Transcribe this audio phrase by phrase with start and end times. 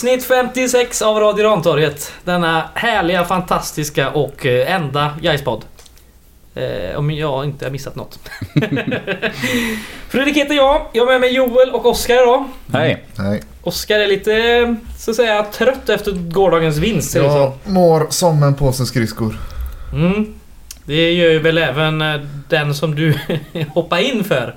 [0.00, 2.12] Avsnitt 56 av Radio Rantorget.
[2.24, 5.64] Denna härliga, fantastiska och eh, enda Gaispodd.
[6.54, 8.18] Eh, om jag inte har missat något.
[10.08, 10.86] Fredrik heter jag.
[10.92, 12.48] Jag har med mig Joel och Oskar idag.
[12.72, 13.04] Hej.
[13.16, 13.42] Nej.
[13.62, 17.14] Oskar är lite, så att säga, trött efter gårdagens vinst.
[17.14, 19.38] Jag mår som en påse skridskor.
[19.92, 20.34] Mm.
[20.84, 23.18] Det gör ju väl även eh, den som du
[23.74, 24.56] hoppar in för.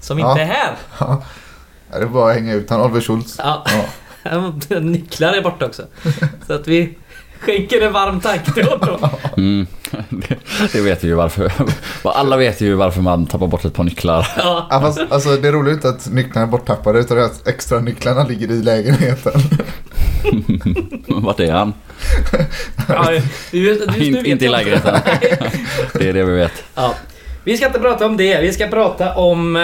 [0.00, 0.38] Som inte Ja.
[0.40, 0.72] är här.
[0.98, 1.22] Ja,
[1.92, 3.34] det är bara att hänga ut han Oliver Schultz.
[3.38, 3.64] Ja.
[3.66, 3.84] Ja.
[4.80, 5.82] Nycklar är borta också.
[6.46, 6.94] Så att vi
[7.40, 9.10] skänker en varm tanke till honom.
[9.36, 9.66] Mm.
[10.08, 10.36] Det,
[10.72, 11.52] det vet vi ju varför.
[12.02, 14.26] Alla vet ju varför man tappar bort ett par nycklar.
[14.36, 14.66] Ja.
[14.70, 18.50] Ja, fast, alltså, det är roligt att nycklarna är borttappade utan att extra nycklarna ligger
[18.50, 19.40] i lägenheten.
[21.06, 21.72] Vart är han?
[22.88, 23.10] Ja,
[23.52, 25.00] vet In, inte i lägenheten.
[25.92, 26.64] Det är det vi vet.
[26.74, 26.94] Ja.
[27.44, 28.40] Vi ska inte prata om det.
[28.40, 29.56] Vi ska prata om...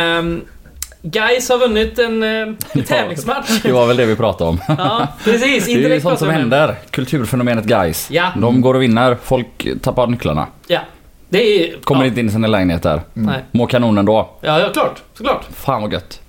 [1.03, 3.63] Guys har vunnit en, uh, en tävlingsmatch.
[3.63, 4.61] Det var väl det vi pratade om.
[4.69, 5.67] Ja, precis.
[5.67, 6.75] Det är ju sånt som händer.
[6.91, 8.09] Kulturfenomenet guys.
[8.11, 8.33] Ja.
[8.37, 9.17] De går och vinner.
[9.23, 10.47] Folk tappar nycklarna.
[10.67, 10.81] Ja.
[11.29, 11.81] Det är...
[11.81, 12.07] Kommer ja.
[12.07, 13.01] inte in i sina lägenheter.
[13.13, 13.45] Nej.
[13.51, 14.31] Mår kanon då.
[14.41, 15.03] Ja, ja, klart.
[15.15, 15.45] Såklart.
[15.55, 16.21] Fan vad gött.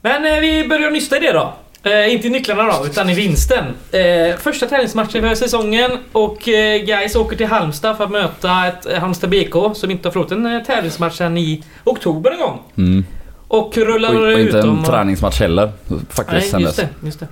[0.00, 1.52] Men eh, vi börjar nysta i det då.
[1.82, 3.64] Eh, inte i nycklarna då, utan i vinsten.
[3.92, 8.86] Eh, första tävlingsmatchen för säsongen och eh, Guys åker till Halmstad för att möta ett
[8.86, 12.58] eh, Halmstad BK som inte har förlorat en eh, tävlingsmatch sedan i oktober en gång.
[12.76, 13.04] Mm.
[13.48, 15.72] Och rullar Och, och ut inte dem en och- träningsmatch heller.
[16.08, 17.28] Faktiskt Nej, sen just det, just det.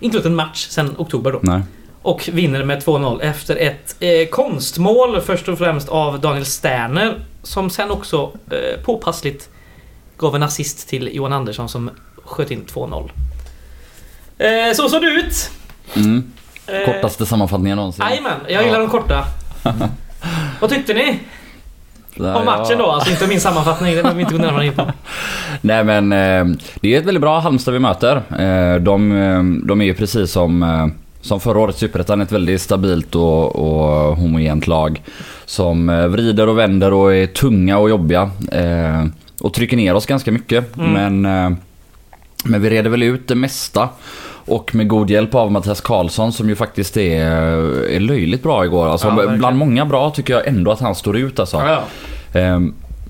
[0.00, 1.40] Inte gjort en match sedan oktober då.
[1.42, 1.62] Nej.
[2.02, 7.14] Och vinner med 2-0 efter ett eh, konstmål först och främst av Daniel Sterner.
[7.42, 9.48] Som sen också eh, påpassligt
[10.18, 11.90] gav en assist till Johan Andersson som
[12.24, 13.10] sköt in 2-0.
[14.38, 15.50] Eh, så såg det ut.
[15.96, 16.32] Mm.
[16.66, 18.04] Eh, Kortaste sammanfattningen någonsin.
[18.08, 18.80] Jajamän, jag gillar Ja.
[18.80, 19.24] de korta.
[20.60, 21.20] Vad tyckte ni
[22.18, 22.86] om matchen då?
[22.86, 24.82] Alltså inte min sammanfattning, det behöver vi inte gå närmare in på.
[25.60, 28.16] Nej men eh, det är ett väldigt bra Halmstad vi möter.
[28.16, 33.14] Eh, de, eh, de är ju precis som, som förra året Superettan ett väldigt stabilt
[33.14, 35.02] och, och homogent lag.
[35.44, 38.30] Som vrider och vänder och är tunga och jobbiga.
[38.52, 39.04] Eh,
[39.40, 40.76] och trycker ner oss ganska mycket.
[40.76, 40.92] Mm.
[40.92, 41.58] Men, eh,
[42.44, 43.88] men vi reder väl ut det mesta.
[44.46, 47.26] Och med god hjälp av Mattias Karlsson som ju faktiskt är,
[47.90, 48.88] är löjligt bra igår.
[48.88, 51.56] Alltså, Ja, bland många bra tycker jag ändå att han står ut alltså.
[51.56, 51.82] Ja,
[52.32, 52.40] ja.
[52.40, 52.60] Eh,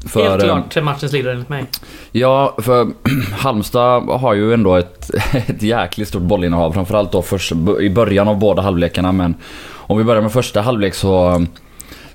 [0.07, 1.65] för, Helt eh, klart matchens ledare enligt mig.
[2.13, 2.87] Ja, för
[3.39, 5.11] Halmstad har ju ändå ett,
[5.47, 6.73] ett jäkligt stort bollinnehav.
[6.73, 9.13] Framförallt då först, i början av båda halvlekarna.
[9.13, 9.35] Men
[9.73, 11.47] om vi börjar med första halvlek så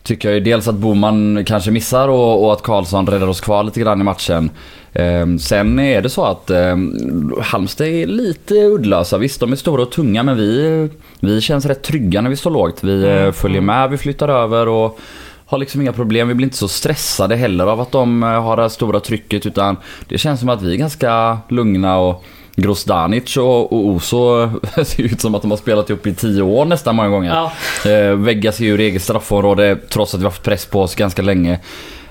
[0.03, 3.63] tycker jag ju dels att Boman kanske missar och, och att Karlsson räddar oss kvar
[3.63, 4.49] lite grann i matchen.
[4.93, 9.17] Ehm, sen är det så att ehm, Halmstad är lite uddlösa.
[9.17, 10.89] Visst, de är stora och tunga men vi,
[11.19, 12.83] vi känns rätt trygga när vi står lågt.
[12.83, 13.33] Vi eh, Mm.
[13.33, 14.99] följer med, vi flyttar över och
[15.45, 16.27] har liksom inga problem.
[16.27, 19.45] Vi blir inte så stressade heller av att de eh, har det här stora trycket
[19.45, 22.23] utan det känns som att vi är ganska lugna och
[22.55, 24.49] Grozdanic och, och Oso
[24.85, 27.29] ser ut som att de har spelat ihop i tio år nästan många gånger.
[27.29, 27.51] Ja,
[27.91, 31.21] Eh, väggas ju ur eget straffområde trots att vi har haft press på oss ganska
[31.21, 31.59] länge.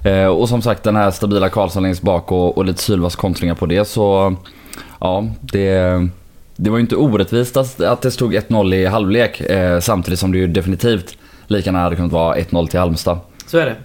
[0.04, 3.54] Eh, och som sagt den här stabila Karlsson längst bak och, och lite Sylvas kontringar
[3.54, 4.36] på det så
[5.00, 6.08] ja, det,
[6.56, 10.32] det var ju inte orättvist att, att det stod 1-0 i halvlek eh, samtidigt som
[10.32, 13.18] det ju definitivt lika nära hade kunnat vara 1-0 till Halmstad.
[13.46, 13.76] så är det.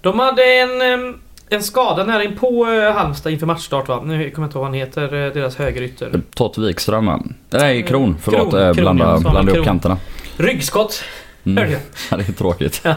[0.00, 4.00] De hade en, em, en skada nära in på eh, Halmstad inför matchstart va?
[4.04, 6.22] Nu kommer jag inte ihåg vad han heter, eh, deras högerytter.
[6.34, 7.20] Todd Wikström va?
[7.50, 8.16] Nej, Kron.
[8.22, 9.64] Förlåt, Kron, eh, Kron, ja, Samuel blanda upp Kron.
[9.64, 9.96] kanterna.
[10.36, 11.02] Ryggskott,
[11.44, 11.70] Mm.
[12.10, 12.80] Ja, det är tråkigt.
[12.84, 12.94] Ja,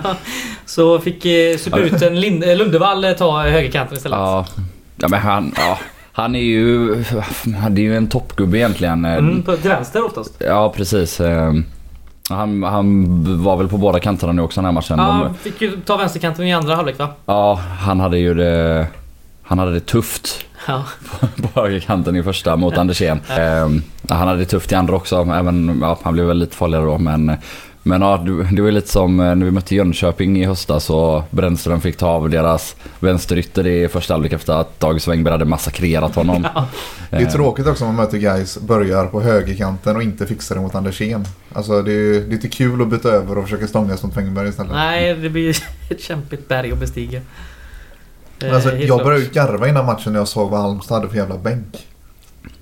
[0.65, 1.57] Så fick eh,
[2.11, 4.17] Lind- Lundevall ta högerkanten istället.
[4.19, 4.45] Ja,
[4.95, 5.79] ja men han, ja,
[6.11, 6.95] han är ju,
[7.61, 9.05] han är ju en toppgubbe egentligen.
[9.05, 10.33] Mm, på, till vänster oftast.
[10.39, 11.21] Ja, precis.
[12.29, 14.99] Han, han var väl på båda kanterna nu också den här matchen.
[14.99, 17.09] Ja, han fick ju ta vänsterkanten i andra halvlek va?
[17.25, 18.87] ja, han hade ju det,
[19.43, 20.83] han hade det tufft Ja.
[21.53, 23.19] på högerkanten i första mot Andersén.
[23.29, 23.69] Eh,
[24.09, 26.97] han hade det tufft i andra också, även, ja, han blev väl lite farligare då.
[26.97, 27.31] Men,
[27.83, 28.17] men ja,
[28.51, 32.07] det, var lite som eh, när vi mötte Jönköping i höstas och Brännström fick ta
[32.07, 36.41] av deras vänsterytter i första halvlek efter att Dag Svängberg hade massakrerat honom.
[37.09, 40.55] Det är Eh, tråkigt också om man möter guys börjar på högerkanten och inte fixar
[40.55, 41.25] det mot Andersén.
[41.53, 44.71] Alltså det är, inte kul att byta över och försöka stångas mot Wängberg istället.
[44.71, 45.49] Nej, det blir
[45.89, 47.21] ett kämpigt berg att bestiga.
[48.53, 51.17] Alltså, Eh, jag började ju garva innan matchen när jag såg vad Halmstad hade för
[51.17, 51.87] jävla bänk.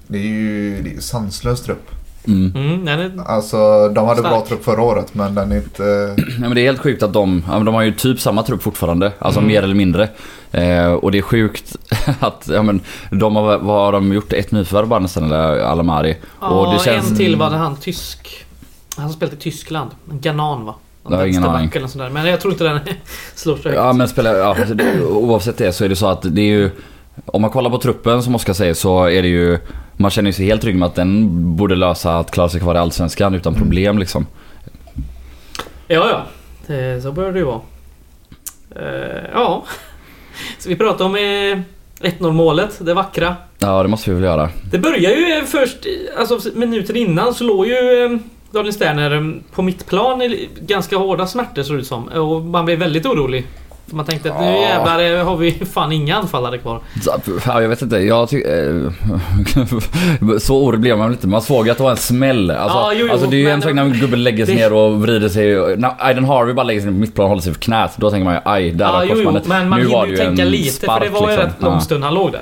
[0.07, 2.00] Det är ju det är ju sanslös trupp.
[2.27, 2.53] Mm.
[2.55, 4.47] Mm, nej, det, Alltså de hade bra Stark.
[4.47, 5.83] trupp förra året men den är inte...
[6.17, 8.63] Nej, men det är helt sjukt att de, ja, de har ju typ samma trupp
[8.63, 9.11] fortfarande.
[9.19, 9.47] Alltså Mm.
[9.53, 10.09] mer eller mindre.
[10.51, 11.75] Eh, och det är sjukt
[12.19, 12.81] att, ja men
[13.11, 14.33] de har, vad har de gjort?
[14.33, 16.17] Ett nyförvärv bara nästan eller Alamari.
[16.41, 17.09] ja, och det känns...
[17.09, 18.45] en till var det han tysk.
[18.97, 19.91] Han spelat i Tyskland.
[20.11, 20.75] En Ganan va?
[21.09, 21.71] Jag har ingen aning.
[21.75, 22.09] Eller.
[22.09, 22.79] Men jag tror inte den
[23.35, 23.75] slår så högt.
[23.75, 26.69] Ja men spelar, ja, alltså oavsett det så är det så att det är ju
[27.25, 29.59] Om man kollar på truppen som Oskar säger så är det ju
[30.01, 32.77] man känner sig helt trygg med att den borde lösa att klara sig kvar i
[32.77, 34.27] Allsvenskan utan problem liksom.
[35.87, 36.25] Ja, ja.
[36.67, 37.61] Det, så bör det ju vara.
[38.75, 39.63] Eh, ja.
[40.59, 41.59] Så vi pratar om eh,
[42.01, 43.35] 1-0 målet, det vackra.
[43.59, 44.49] Ja, det måste vi väl göra.
[44.71, 45.77] Det börjar ju eh, först,
[46.17, 48.19] alltså minuten innan så låg ju eh,
[48.51, 52.07] Daniel Sterner eh, på mittplan i ganska hårda smärtor såg det ut som.
[52.07, 53.45] Och man blev väldigt orolig.
[53.89, 56.79] För man tänkte att nu jävlar eh, har vi fan inga anfallare kvar.
[57.45, 58.85] Ja, jag vet inte, jag tycker...
[58.85, 61.27] Eh, så orolig blev man inte.
[61.27, 62.51] Man såg att det var en smäll.
[62.51, 64.55] Alltså, Ja, jo, jo, alltså det är ju en sak när en gubbe lägger sig
[64.55, 65.77] det- ner och vrider sig.
[65.77, 67.91] När Aiden Harvey bara lägger sig ner på mittplan och håller sig för knät.
[67.97, 69.47] Då tänker man ju aj, där Ja, har korsbandet.
[69.47, 71.45] men man nu hinner ju tänka lite spark, för det var ju liksom.
[71.49, 72.41] rätt lång stund han låg där.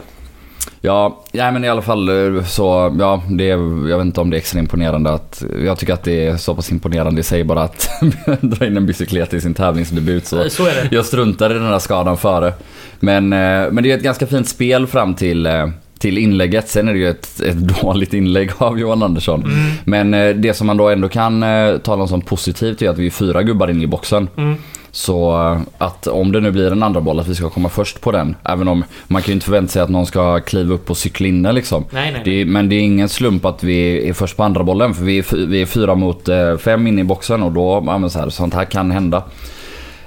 [0.82, 4.30] Ja, ja men i alla fall eh, så, ja, det är, jag vet inte om
[4.30, 7.44] det är extra imponerande att, jag tycker att det är så pass imponerande i sig
[7.44, 7.90] bara att
[8.42, 10.50] dra in en bicyklet i sin tävlingsdebut så.
[10.50, 10.96] Så är det.
[10.96, 12.54] Jag struntar i den här skadan före.
[13.00, 16.70] Men, eh, men det är ett ganska fint spel fram till, eh, till inlägget.
[16.70, 19.44] Sen är det ju ett, ett dåligt inlägg av Johan Andersson.
[19.44, 20.12] Mm.
[20.12, 21.46] Men det som man då ändå kan
[21.84, 24.28] tala om som positivt är att vi är fyra gubbar in i boxen.
[24.38, 24.56] Mm.
[24.92, 28.02] Så eh, att om det nu blir en andra boll att vi ska komma först
[28.02, 28.36] på den.
[28.44, 31.28] Även om man kan ju inte förvänta sig att någon ska kliva upp och cykla
[31.28, 31.86] inne liksom.
[31.92, 32.22] Nej, nej.
[32.26, 35.04] Det är, men det är ingen slump att vi är först på andra bollen för
[35.04, 38.10] vi är, vi är fyra mot eh, fem inne i boxen och då, ja, men
[38.10, 39.24] så här, sånt här kan hända.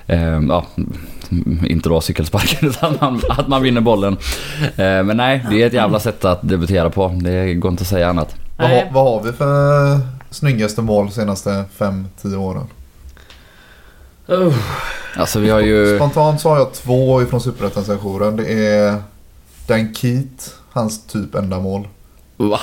[0.06, 0.64] Eh, ja,
[1.66, 4.16] inte då cykelsparken utan man, att man vinner bollen.
[4.62, 7.08] Eh, men nej, det är ett jävla sätt att debutera på.
[7.22, 8.36] Det går inte att säga annat.
[8.56, 10.00] Vad, vad har vi för
[10.30, 12.66] snyggaste mål de senaste 5-10 åren?
[14.30, 14.54] Uh,
[15.16, 15.96] Alltså vi har ju...
[15.96, 18.36] Spontant så har jag två ifrån Superettan-sessionen.
[18.36, 19.02] Det är
[19.66, 21.88] Dan Keat, hans typ enda mål.
[22.36, 22.60] Va?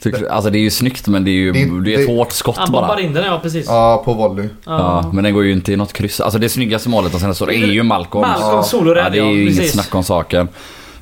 [0.00, 2.16] Tycker, alltså det är ju snyggt men det är ju Det- det är ett det-
[2.16, 2.86] hårt skott han bara.
[2.86, 3.66] bombar in den, ja precis.
[3.66, 4.48] Ja, på volley.
[4.66, 6.20] Ja, men den går ju inte i något kryss.
[6.20, 8.26] Alltså det snyggaste målet de senaste åren är ju Malcolms.
[8.28, 8.62] Malcolm Ja.
[8.62, 9.72] solorädd, Ja, det är ja, ju inget precis.
[9.72, 10.48] snack om saken.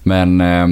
[0.03, 0.69] Men eh,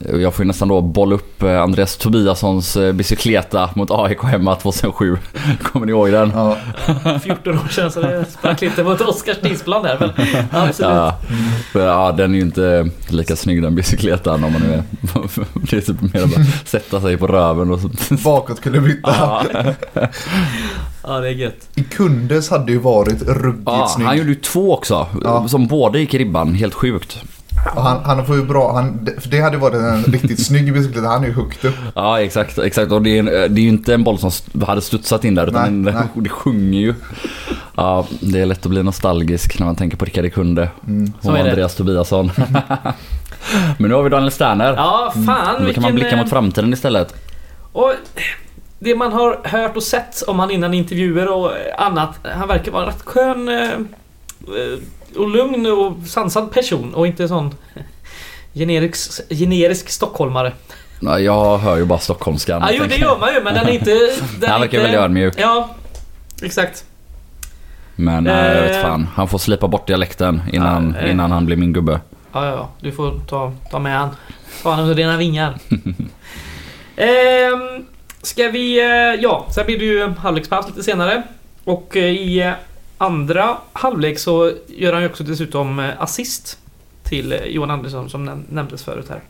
[0.00, 4.54] jag får ju nästan då bolla upp eh, Andreas Tobiassons eh, bicykleta mot AIK hemma
[4.54, 5.18] 2007.
[5.62, 6.32] Kommer ni ihåg den?
[6.34, 6.56] Ja,
[7.22, 9.96] 14 år sedan så det sprack lite mot Oskars tidsplan där.
[10.00, 10.10] Men
[10.62, 10.90] absolut.
[10.90, 11.18] Ja,
[11.72, 14.82] ja, den är ju inte lika snygg den bicykletan om man nu är...
[15.70, 18.14] Det är typ mer bara sätta sig på röven och så.
[18.14, 19.14] bakåtkullerbytta.
[19.18, 19.42] Ja,
[21.02, 21.68] Ja, det är gött.
[21.74, 24.06] I Kundes hade ju varit ruggigt ja, snygg.
[24.06, 25.06] han gjorde ju två också.
[25.24, 25.48] Ja.
[25.48, 26.54] Som båda gick i ribban.
[26.54, 27.22] Helt sjukt.
[27.74, 31.08] Och han, han får ju bra, han, för det hade varit en riktigt snygg bicykleta.
[31.08, 31.74] Han är ju högt upp.
[31.94, 32.92] Ja exakt, exakt.
[32.92, 34.30] Och det är, en, det är ju inte en boll som
[34.66, 36.08] hade studsat in där utan Nej, den, nej.
[36.24, 36.94] det sjunger ju.
[37.76, 41.12] Ja, det är lätt att bli nostalgisk när man tänker på Rickard Kunde Mm.
[41.22, 41.50] Och är det.
[41.50, 42.30] Andreas Tobiasson.
[43.78, 44.74] Men nu har vi Daniel Sterner.
[44.76, 47.14] Ja, fan Då kan man blicka eh, mot framtiden istället.
[47.72, 47.92] Och
[48.78, 52.10] det man har hört och sett om han innan intervjuer och annat.
[52.22, 54.78] Han verkar vara en rätt skön eh, eh,
[55.16, 57.54] och lugn och sansad person och inte sån
[58.54, 60.52] generisk, generisk stockholmare.
[61.00, 62.62] Ja, Jag hör ju bara stockholmskan.
[62.62, 63.90] Ja, jo, det gör man ju men den är inte...
[64.40, 65.34] Den Han verkar inte, väldigt ödmjuk.
[65.36, 65.74] Ja,
[66.42, 66.84] exakt.
[67.96, 68.82] Men nej, jag vet Eh.
[68.82, 69.08] fan.
[69.14, 71.10] Han får slipa bort dialekten innan, eh.
[71.10, 72.00] innan han blir min gubbe.
[72.32, 72.68] Ja, ja, ja.
[72.80, 74.08] Du får ta, ta med han.
[74.62, 75.54] Ta han under dina vingar.
[76.96, 77.84] ehm,
[78.22, 78.80] ska vi...
[78.80, 81.22] eh, Ja, sen blir det ju halvlekspaus lite senare.
[81.64, 82.52] Och eh, i eh,
[82.98, 86.58] andra halvlek så gör han ju också dessutom eh, assist
[87.04, 89.20] till eh, Johan Andersson som näm- nämndes förut här.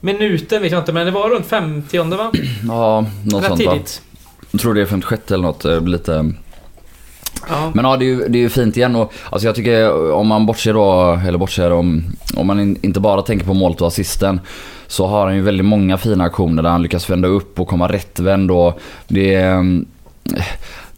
[0.00, 2.32] Minuten vet jag inte men det var runt 50 va?
[2.68, 3.72] Ja, något sånt va?
[3.72, 4.02] tidigt.
[4.50, 5.64] Jag tror det är 56 eller något.
[5.64, 6.32] eh, Lite...
[7.48, 7.70] Ja.
[7.74, 10.26] Men ja, det är ju, det är ju fint igen och alltså jag tycker om
[10.26, 12.04] man bortser då, eller bortser om,
[12.36, 14.40] om man in, inte bara tänker på målet och assisten
[14.86, 17.88] så har han ju väldigt många fina aktioner där han lyckas vända upp och komma
[17.92, 19.82] rättvänd och det är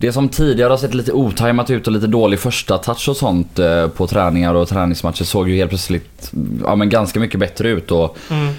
[0.01, 3.59] det som tidigare har sett lite otajmat ut och lite dålig första touch och sånt
[3.59, 6.31] eh, på träningar och träningsmatcher såg ju helt plötsligt
[6.65, 7.91] ja, men ganska mycket bättre ut.
[7.91, 8.51] Och, Mm.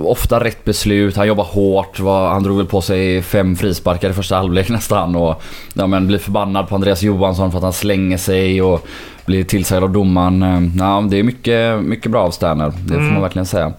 [0.00, 2.00] Eh, ofta rätt beslut, han jobbar hårt.
[2.00, 5.16] Var, han drog väl på sig fem frisparkar i första halvlek nästan.
[5.16, 5.42] Och,
[5.74, 8.86] ja, men blir förbannad på Andreas Johansson för att han slänger sig och
[9.26, 10.42] blir tillsagd av domaren.
[10.42, 13.12] Eh, ja, det är mycket, mycket bra av Sterner, det får Mm.
[13.12, 13.72] man verkligen säga.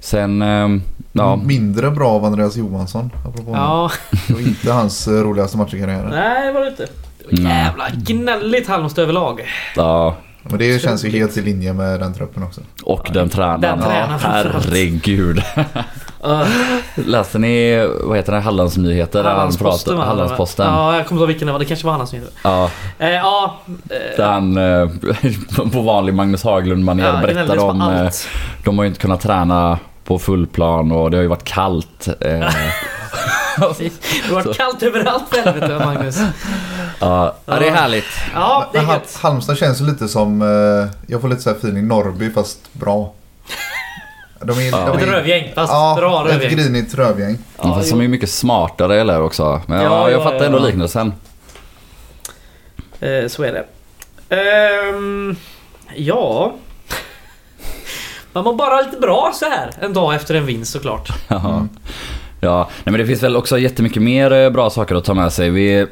[0.00, 0.68] Sen, eh,
[1.18, 1.36] ja.
[1.36, 3.10] Mindre bra av Andreas Johansson.
[3.26, 3.90] Apropå Ja,
[4.26, 6.10] Det var inte hans eh, roligaste match i karriären.
[6.10, 6.82] nej det var det inte.
[7.18, 7.64] Det var Nej.
[7.64, 9.40] jävla gnälligt Halmstad överlag.
[9.76, 10.16] ja.
[10.50, 12.60] Men det känns ju helt i linje med den truppen också.
[12.84, 13.60] Och den tränaren.
[13.60, 14.18] Den tränaren.
[14.22, 15.42] Herregud.
[16.26, 16.42] Uh,
[16.94, 19.18] Läste ni, vad heter det, Hallandsnyheter?
[19.18, 20.04] där han Hallandsposten va?
[20.04, 20.66] Hallandsposten.
[20.66, 21.58] Ja, jag kommer inte ihåg vilken det var.
[21.58, 22.32] Det kanske var Hallands nyheter.
[22.44, 23.56] Ja, Eh, ja.
[24.16, 27.80] där Eh, han eh, på vanlig Magnus Haglund-manér ja, berättar om...
[27.80, 28.28] eh, allt.
[28.64, 32.08] De har ju inte kunnat träna på full plan och det har ju varit kallt.
[32.20, 32.50] Eh,
[33.58, 36.18] Det var kallt överallt för helvete Magnus.
[37.00, 38.04] ja, ja, det är härligt.
[38.34, 39.18] Ja, det är gött.
[39.22, 43.12] Halmstad känns lite som, eh, jag får lite så här feeling Norrby fast bra.
[44.40, 44.86] De är, Ja.
[44.86, 46.56] de Ett är, rövgäng, fast ja, bra ett rövgäng.
[46.56, 47.38] grinigt rövgäng.
[47.62, 49.60] Ja, fast de är ju mycket smartare eller också.
[49.66, 50.62] Men Ja, ja, jag ja, fattar ändå ja.
[50.66, 51.12] liknelsen.
[53.00, 53.64] Eh, så är det.
[54.36, 55.36] Ehm,
[55.96, 56.52] ja...
[58.32, 61.08] Man mår bara lite bra så här en dag efter en vinst såklart.
[61.28, 61.48] Ja.
[61.54, 61.68] Mm.
[62.40, 65.32] Ja, nej men det finns väl också jättemycket mer eh, bra saker att ta med
[65.32, 65.50] sig.
[65.50, 65.86] Vi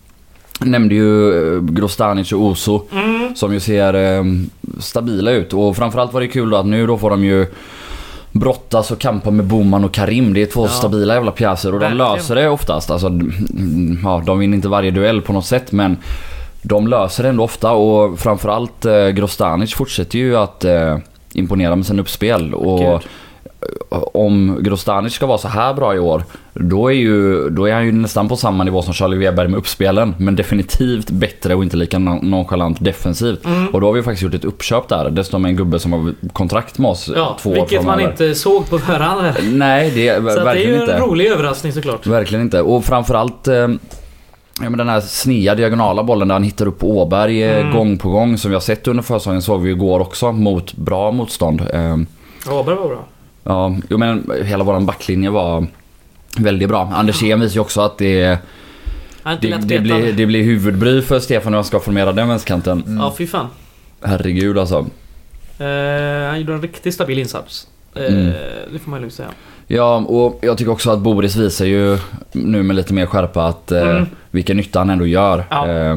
[0.60, 3.36] nämnde ju eh, Grostanic och Oso Mm.
[3.36, 4.24] som ju ser eh,
[4.80, 5.52] stabila ut.
[5.52, 7.46] Och framförallt var det kul då att nu då får de ju
[8.32, 10.34] brottas och kampa med Boman och Karim.
[10.34, 10.68] Det är två Ja.
[10.68, 12.12] stabila jävla pjäser och de Verkligen.
[12.12, 12.90] löser det oftast.
[12.90, 15.96] Alltså, mm, ja, de vinner inte varje duell på något sätt men
[16.62, 20.98] de löser det ändå ofta och framförallt eh, Grostanic fortsätter ju att eh,
[21.38, 22.54] imponera med sin uppspel.
[22.54, 23.02] Och
[24.14, 26.22] om Grostanic ska vara så här bra i år,
[26.54, 29.58] då är, ju, då är han ju nästan på samma nivå som Charlie Weber med
[29.58, 30.14] uppspelen.
[30.18, 33.44] Men definitivt bättre och inte lika non- nonchalant defensivt.
[33.44, 33.68] Mm.
[33.68, 35.10] Och då har vi faktiskt gjort ett uppköp där.
[35.10, 38.34] Dessutom med en gubbe som har kontrakt med oss Ja, två år vilket man inte
[38.34, 39.34] såg på förhand.
[39.42, 40.92] Nej, det är Så att det är verkligen ju inte.
[40.94, 42.06] en rolig överraskning såklart.
[42.06, 42.60] Verkligen inte.
[42.62, 43.68] Och framförallt eh,
[44.62, 47.72] Ja, men den här snea diagonala bollen där han hittar upp Åberg eh, Mm.
[47.72, 51.12] gång på gång som vi har sett under försäsongen såg vi igår också mot bra
[51.12, 51.60] motstånd.
[51.60, 51.96] Eh,
[52.52, 53.04] Åberg var bra.
[53.44, 55.66] Ja, jo, men hela våran backlinje var
[56.36, 56.90] väldigt bra.
[56.94, 58.38] Andersén visar ju också att det, är
[59.40, 62.82] det, det, blir, det blir huvudbry för Stefan när han ska formera den vänsterkanten.
[62.86, 62.98] Mm.
[62.98, 63.46] Ja, fy fan.
[64.02, 64.86] Herregud alltså.
[65.58, 67.66] Eh, han gjorde en riktigt stabil insats.
[67.94, 68.32] Eh, Mm.
[68.72, 69.28] Det får man lugnt säga.
[69.70, 71.98] Ja, och jag tycker också att Boris visar ju
[72.32, 74.06] nu med lite mer skärpa att eh, Mm.
[74.30, 75.44] vilken nytta han ändå gör.
[75.50, 75.68] Ja.
[75.68, 75.96] Eh,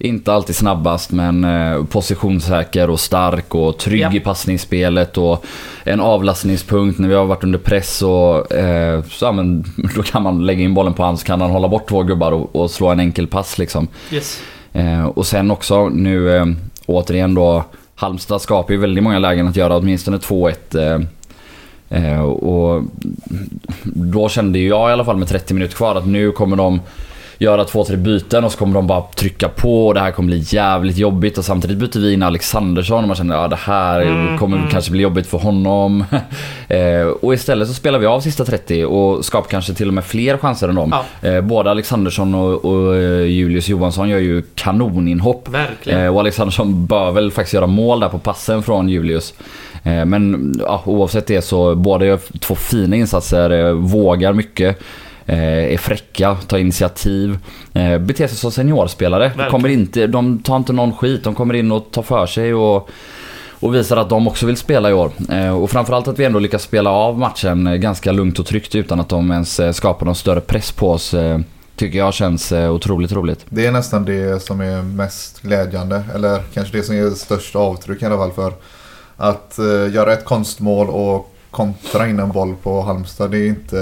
[0.00, 4.12] inte alltid snabbast men eh, positionssäker och stark och trygg Ja.
[4.12, 5.44] i passningsspelet och
[5.84, 9.64] en avlastningspunkt när vi har varit under press och eh, så, men,
[9.96, 12.32] då kan man lägga in bollen på han så kan han hålla bort två gubbar
[12.32, 13.88] och, och slå en enkel pass liksom.
[14.12, 14.40] Yes.
[14.72, 16.46] Eh, och sen också nu eh,
[16.86, 21.06] återigen då Halmstad skapar ju väldigt många lägen att göra åtminstone 2-1.
[21.90, 22.82] Eh, och
[23.84, 26.80] då kände jag i alla fall med 30 minuter kvar att nu kommer de
[27.40, 30.26] göra två, tre byten och så kommer de bara trycka på och det här kommer
[30.26, 33.56] bli jävligt jobbigt och samtidigt byter vi in Alexandersson och man känner att ja, det
[33.56, 34.68] här Mm, kommer mm.
[34.68, 36.04] kanske bli jobbigt för honom.
[36.68, 40.04] eh, och istället så spelar vi av sista 30 och skapar kanske till och med
[40.04, 40.94] fler chanser än dem.
[41.22, 45.48] Ja, Eh, både Alexandersson och, och eh, Julius Johansson gör ju kanoninhopp.
[45.48, 46.00] verkligen.
[46.00, 49.34] Eh, och Alexandersson bör väl faktiskt göra mål där på passen från Julius.
[49.82, 54.78] Eh, men ja, oavsett det så båda gör två fina insatser, eh, vågar mycket.
[55.26, 57.38] eh, Är fräcka, tar initiativ,
[58.00, 59.32] beter sig som seniorspelare.
[59.36, 62.54] De, kommer inte, de tar inte någon skit, de kommer in och tar för sig
[62.54, 62.88] och,
[63.60, 65.10] och visar att de också vill spela i år.
[65.62, 69.08] Och framförallt att vi ändå lyckas spela av matchen ganska lugnt och tryggt utan att
[69.08, 71.14] de ens skapar någon större press på oss.
[71.76, 73.46] Tycker jag känns otroligt roligt.
[73.48, 76.02] Det är nästan det som är mest glädjande.
[76.14, 78.52] Eller kanske det som ger störst avtryck i alla fall för.
[79.20, 83.30] Att eh, göra ett konstmål och kontra in en boll på Halmstad.
[83.30, 83.76] Det är inte,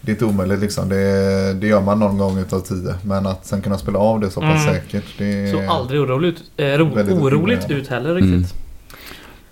[0.00, 0.88] det är inte omöjligt liksom.
[0.88, 2.94] Det, det gör man någon gång utav tio.
[3.02, 4.74] Men att sen kunna spela av det så pass Mm.
[4.74, 5.04] säkert.
[5.18, 8.32] Det Så aldrig oroligt, eh, ro, Väldigt oroligt ut heller riktigt.
[8.32, 8.44] Mm.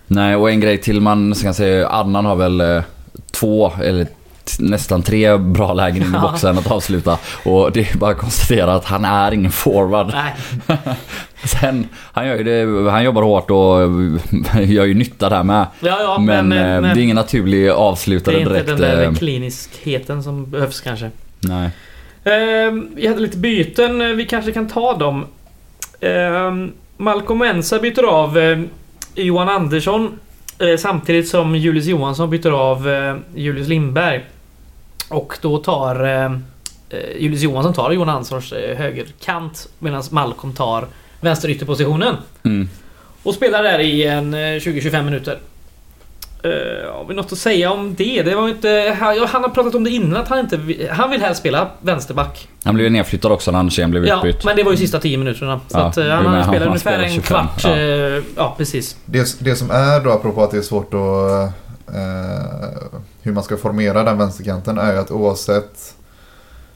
[0.06, 2.82] Nej, och en grej till man ska säga, Adnan har väl eh,
[3.32, 4.06] två eller
[4.58, 7.18] nästan tre bra lägen in i boxen att avsluta.
[7.44, 10.06] Och det är bara att konstatera att han är ingen forward.
[10.12, 10.34] Nej,
[11.44, 15.66] Sen, han, gör ju det, han jobbar hårt och eh, gör ju nytta där med.
[15.80, 18.66] ja, ja, men men, eh, men, det är ingen naturlig det avslutare är inte direkt.
[18.66, 21.10] den där eh, kliniskheten som behövs kanske.
[21.40, 21.70] Nej.
[22.24, 25.26] Ehm, vi hade lite byten, vi kanske kan ta dem.
[26.00, 28.58] Ehm, Malcolm Mensa byter av eh,
[29.14, 30.18] Johan Andersson
[30.58, 34.24] eh, samtidigt som Julius Johansson byter av eh, Julius Lindberg.
[35.08, 36.24] Och då tar eh,
[36.88, 40.86] eh, Julius Johansson tar Johan Anderssons eh, högerkant medan Malcolm tar
[41.20, 42.14] vänsterytterpositionen.
[42.44, 42.68] Mm.
[43.22, 45.38] Och spelar där i en eh, 20-25 minuter.
[46.44, 46.52] Uh,
[46.92, 48.22] har vi något att säga om det?
[48.22, 48.96] Det var inte...
[49.00, 50.56] Han, ja, han har pratat om det innan att han inte...
[50.56, 52.48] vill- Han vill helst spela vänsterback.
[52.64, 54.44] Han blev ju nedflyttad också när Andersén blev Ja, utbytt.
[54.44, 55.60] men det var ju sista 10 minuterna.
[55.68, 57.64] Så Ja, att, eh, han han- spelat han ungefär spelar en 25, kvart.
[57.64, 57.76] ja.
[57.76, 58.22] Ja.
[58.36, 58.96] ja, precis.
[59.04, 61.00] Det, det som är då apropå att det är svårt att
[61.94, 62.90] eh,
[63.26, 65.94] hur man ska formera den vänsterkanten är ju att oavsett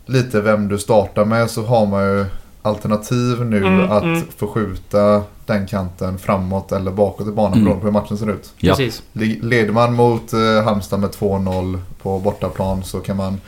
[0.06, 2.24] lite vem du startar med så har man ju
[2.62, 4.22] alternativ nu Mm, att mm.
[4.36, 7.64] förskjuta den kanten framåt eller bakåt i banan Mm.
[7.64, 8.52] beroende på hur matchen ser ut.
[8.56, 8.74] Ja.
[8.74, 9.02] Precis.
[9.42, 13.40] Leder man mot eh, Halmstad med 2-0 på bortaplan så kan man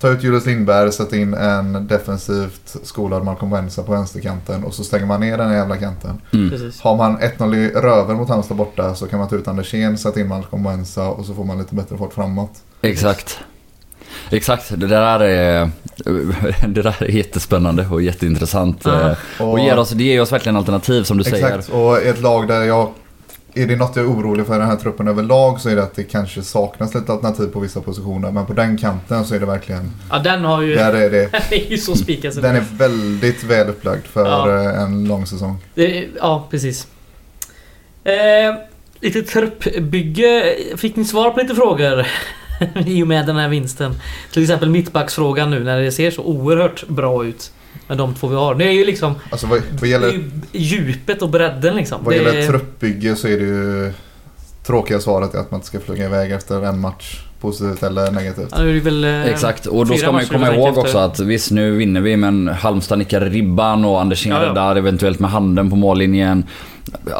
[0.00, 4.84] ta ut Julius Lindberg, sätta in en defensivt skolad Malcolm Wensa på vänsterkanten och så
[4.84, 6.20] stänger man ner den här jävla kanten.
[6.32, 6.72] Mm.
[6.80, 10.20] Har man 1-0 i röven mot Halmstad borta så kan man ta ut Andersén, sätta
[10.20, 12.52] in Malcolm Wensa och så får man lite bättre fart framåt.
[12.82, 13.38] Exakt.
[14.30, 15.70] Exakt, det där är,
[16.68, 18.80] det där är jättespännande och jätteintressant.
[18.84, 19.10] Ja.
[19.38, 21.46] eh, Och ger oss, det ger oss verkligen alternativ som du säger.
[21.58, 22.92] Exakt, och ett lag där jag
[23.54, 25.82] är det något jag är orolig för i den här truppen överlag så är det
[25.82, 28.30] att det kanske saknas lite alternativ på vissa positioner.
[28.30, 29.90] Men på den kanten så är det verkligen...
[30.10, 30.74] Ja, den har ju...
[30.74, 32.42] Där är det, Den är ju så spikad.
[32.42, 34.70] den är väldigt väl upplagd för Ja.
[34.70, 35.56] en lång säsong.
[35.74, 36.86] det, ja, precis.
[38.04, 38.54] Eh,
[39.00, 40.56] lite truppbygge.
[40.76, 42.06] Fick ni svar på lite frågor?
[42.86, 43.94] I och med den här vinsten.
[44.32, 47.52] Till exempel mittbacksfrågan nu när det ser så oerhört bra ut.
[47.88, 48.54] Med de två vi har.
[48.54, 49.14] Det är ju liksom...
[49.30, 52.04] Alltså vad, vad gäller, ju djupet och bredden liksom.
[52.04, 53.92] vad det gäller är- truppbygge så är det ju...
[54.66, 57.22] Tråkiga svaret är att man inte ska flyga iväg efter en match.
[57.40, 58.48] Positivt eller negativt.
[58.50, 61.00] Ja, väl, eh, Exakt, och då ska man ju komma ihåg tänker också efter.
[61.00, 64.48] att visst nu vinner vi men Halmstad nickar ribban och Andersén Ja, ja.
[64.50, 66.44] räddar eventuellt med handen på mållinjen.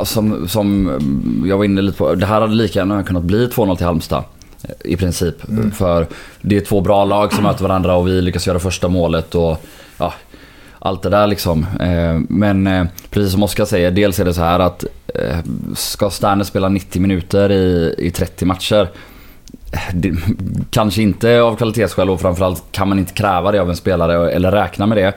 [0.04, 0.90] Som, som
[1.46, 4.24] jag var inne lite på, det här hade lika gärna kunnat bli 2-0 till Halmstad.
[4.84, 5.48] I princip.
[5.48, 5.70] Mm.
[5.70, 6.06] För
[6.40, 9.64] det är två bra lag som möter varandra och vi lyckas göra första målet och
[9.98, 10.14] ja,
[10.78, 11.66] allt det där liksom.
[11.80, 15.38] Eh, Men eh, precis som Oskar säger, dels är det så här att eh,
[15.74, 18.88] ska Sterner spela 90 minuter i, i 30 matcher
[19.92, 20.12] det,
[20.70, 24.52] kanske inte av kvalitetsskäl och framförallt kan man inte kräva det av en spelare eller
[24.52, 25.12] räkna med det.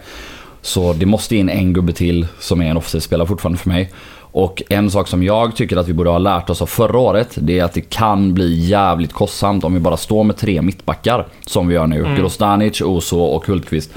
[0.61, 3.91] Så det måste in en gubbe till som är en offensiv spelare fortfarande för mig.
[4.33, 7.29] Och en sak som jag tycker att vi borde ha lärt oss av förra året,
[7.35, 11.27] det är att det kan bli jävligt kostsamt om vi bara står med tre mittbackar.
[11.45, 11.99] Som vi gör nu.
[11.99, 12.15] Mm.
[12.15, 13.91] Grostanic, Oso och Hultqvist.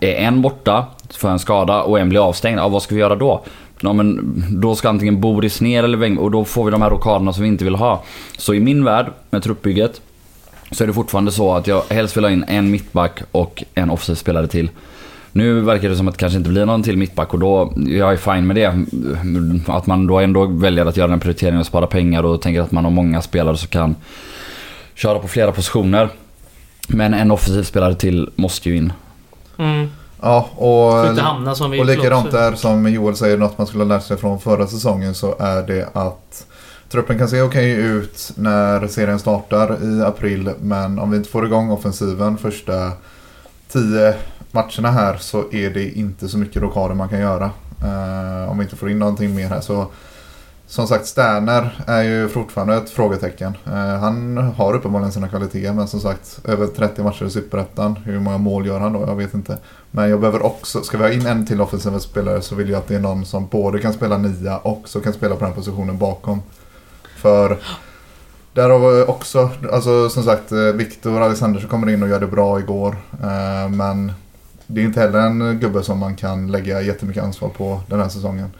[0.00, 3.16] Är en borta för en skada och en blir avstängd, ja, vad ska vi göra
[3.16, 3.44] då?
[3.80, 6.90] Ja, men då ska antingen Boris ner eller Weng och då får vi de här
[6.90, 8.02] rockaderna som vi inte vill ha.
[8.38, 10.00] Så i min värld, med truppbygget,
[10.70, 13.90] så är det fortfarande så att jag helst vill ha in en mittback och en
[13.90, 14.70] offensiv spelare till.
[15.32, 18.12] Nu verkar det som att det kanske inte blir någon till mittback och då, jag
[18.12, 18.84] är fine med det.
[19.66, 22.72] Att man då ändå väljer att göra den prioriteringen och spara pengar och tänker att
[22.72, 23.96] man har många spelare som kan
[24.94, 26.08] köra på flera positioner.
[26.88, 28.92] Men en offensiv spelare till måste ju in.
[29.56, 29.88] Mm.
[30.22, 33.84] Ja, inte och, hamna som vi och likadant där som Joel säger, något man skulle
[33.84, 36.46] ha lärt sig från förra säsongen så är det att
[36.88, 41.46] truppen kan se okej ut när serien startar i april men om vi inte får
[41.46, 42.92] igång offensiven första
[43.68, 44.14] tio
[44.50, 47.50] matcherna här så är det inte så mycket rockader man kan göra.
[47.82, 49.86] Eh, om vi inte får in någonting mer här så
[50.68, 53.56] som sagt, Sterner är ju fortfarande ett frågetecken.
[53.66, 57.96] Eh, han har uppenbarligen sina kvaliteter men som sagt över 30 matcher i Superettan.
[57.96, 59.00] Hur många mål gör han då?
[59.06, 59.58] Jag vet inte.
[59.90, 62.78] Men jag behöver också, ska vi ha in en till offensiv spelare så vill jag
[62.78, 65.54] att det är någon som både kan spela nia och så kan spela på den
[65.54, 66.42] positionen bakom.
[67.16, 67.58] För
[68.52, 72.26] där har vi också, alltså som sagt, eh, Viktor Alexandersson kommer in och gör det
[72.26, 72.96] bra igår.
[73.22, 74.12] Eh, Men
[74.66, 78.08] det är inte heller en gubbe som man kan lägga jättemycket ansvar på den här
[78.08, 78.50] säsongen.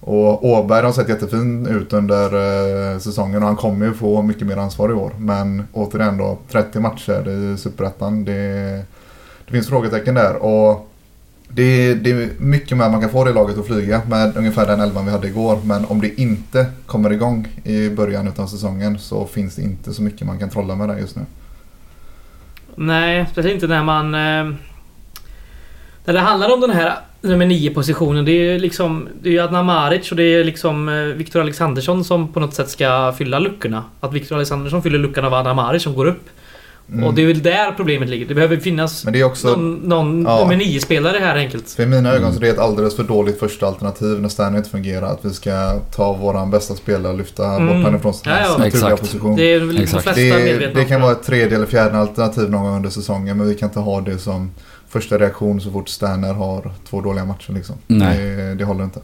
[0.00, 2.24] Och Åberg har sett jättefin ut under
[2.92, 5.12] eh, säsongen och han kommer ju få mycket mer ansvar i år.
[5.18, 8.24] Men återigen då, 30 matcher i Superettan.
[8.24, 8.32] Det,
[9.46, 10.36] det finns frågetecken där.
[10.36, 10.90] Och
[11.48, 14.80] det, det är mycket mer man kan få det laget att flyga med ungefär den
[14.80, 15.58] elvan vi hade igår.
[15.64, 20.02] Men om det inte kommer igång i början av säsongen så finns det inte så
[20.02, 21.22] mycket man kan trolla med där just nu.
[22.74, 24.14] Nej, speciellt inte när man...
[24.14, 24.54] Eh,
[26.04, 28.24] när det handlar om den här nummer 9 positionen.
[28.24, 29.08] Det är ju liksom...
[29.22, 32.54] Det är ju Adnan Maric och det är liksom eh, Viktor Alexandersson som på något
[32.54, 33.84] sätt ska fylla luckorna.
[34.00, 36.22] Att Viktor Alexandersson fyller luckan av Adnan Maric som går upp.
[36.92, 37.04] Mm.
[37.04, 38.26] Och det är väl där problemet ligger.
[38.26, 40.38] Det behöver finnas Men det är också, någon, någon Ja.
[40.40, 41.70] nummer 9-spelare här enkelt.
[41.70, 42.34] för i mina ögon Mm.
[42.34, 45.06] så det är ett alldeles för dåligt första alternativ när Sterner inte fungerar.
[45.12, 47.66] Att vi ska ta våran bästa spelare och lyfta Mm.
[47.66, 48.48] bort honom från sin Ja, ja.
[48.48, 49.00] naturliga Exakt.
[49.00, 49.36] position.
[49.36, 49.66] Det är de
[50.14, 53.54] Det, det kan vara ett tredje eller fjärde alternativ någon gång under säsongen men vi
[53.54, 54.50] kan inte ha det som
[54.90, 57.76] första reaktion så fort Sterner har två dåliga matcher liksom.
[57.86, 58.18] Nej.
[58.18, 59.00] Det, det håller inte.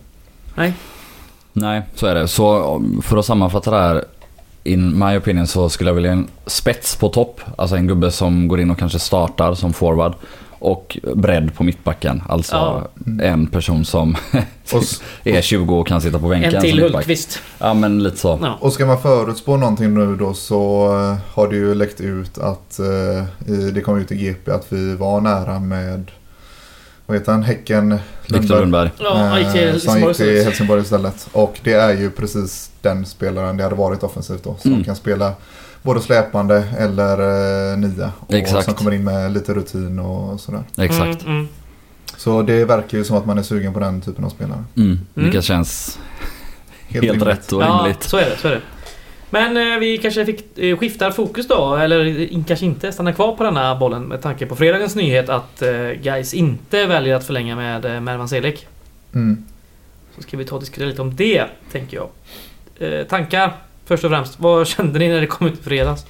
[1.53, 2.29] Nej, så är det.
[2.29, 4.05] Så för att sammanfatta det här.
[4.65, 7.41] In my opinion så skulle jag vilja en spets på topp.
[7.57, 10.15] Alltså en gubbe som går in och kanske startar som forward.
[10.59, 12.23] Och bredd på mittbacken.
[12.29, 12.89] Alltså Ja.
[13.23, 14.17] en person som
[15.25, 16.81] är 20 och kan sitta på bänken En till.
[16.83, 17.39] Hultqvist.
[17.59, 18.39] Ja men lite så.
[18.43, 18.57] Ja.
[18.61, 22.79] och ska man förutspå någonting nu då så eh, har det ju läckt ut att
[22.79, 23.25] eh,
[23.75, 26.11] det kom ut i GP att vi var nära med
[27.09, 27.43] vad heter han?
[27.43, 28.91] Häcken Viktor Lundberg.
[28.99, 30.45] Ja, gick till Eh, som Helsingborg gick till istället.
[30.45, 31.29] Helsingborg istället.
[31.33, 34.57] Och det är ju precis den spelaren det hade varit offensivt då.
[34.61, 34.85] Som Mm.
[34.85, 35.33] kan spela
[35.87, 38.13] både släpande eller eh, nia.
[38.21, 38.65] Och Exakt.
[38.65, 40.63] som kommer in med lite rutin och sådär.
[40.79, 41.23] Exakt.
[41.23, 41.49] Mm, mm.
[42.17, 44.65] Så det verkar ju som att man är sugen på den typen av spelare.
[44.77, 44.89] Mm.
[44.89, 45.01] Mm.
[45.15, 45.99] Vilket känns
[46.89, 47.23] helt, rimligt.
[47.23, 48.03] rätt och Ja, rimligt.
[48.03, 48.37] så är det.
[48.37, 48.61] Så är det.
[49.31, 53.37] Men eh, vi kanske fick, eh, skiftar fokus då, eller in, kanske inte stannar kvar
[53.37, 57.57] på denna bollen med tanke på fredagens nyhet att eh, Guys inte väljer att förlänga
[57.57, 58.67] med eh, Mervan Selik.
[59.15, 59.45] Mm.
[60.17, 62.09] Så ska vi ta och diskutera lite om det, tänker jag.
[62.79, 63.53] Eh, tankar,
[63.87, 64.41] först och främst.
[64.41, 66.07] Vad kände ni när det kom ut i fredags?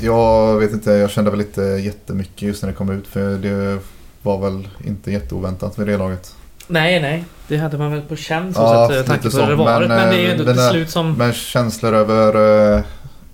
[0.00, 3.06] Jag vet inte, jag kände väl inte jättemycket just när det kom ut.
[3.06, 3.78] För det
[4.22, 6.34] var väl inte jätteoväntat vid det laget.
[6.66, 7.24] Nej, nej.
[7.48, 9.88] Det hade man väl på känn så Ja, sätt, med tanke på hur det varit.
[9.88, 11.12] men, Men, det är ju eh, ändå ett beslut som...
[11.12, 12.34] Men känslor över,
[12.76, 12.82] eh,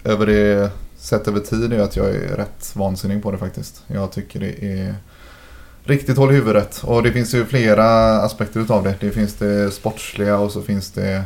[0.04, 3.82] över det sett över tid är att jag är rätt vansinnig på det faktiskt.
[3.86, 4.94] Jag tycker det är
[5.84, 6.82] riktigt håll i huvudet.
[6.84, 8.94] Och det finns ju flera aspekter utav det.
[9.00, 11.24] Det finns det sportsliga och så finns det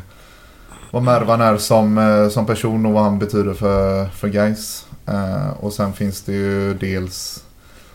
[0.93, 4.87] vad Mervan är som, eh, som person och vad han betyder för, för guys.
[5.07, 7.45] Eh, och sen finns det ju dels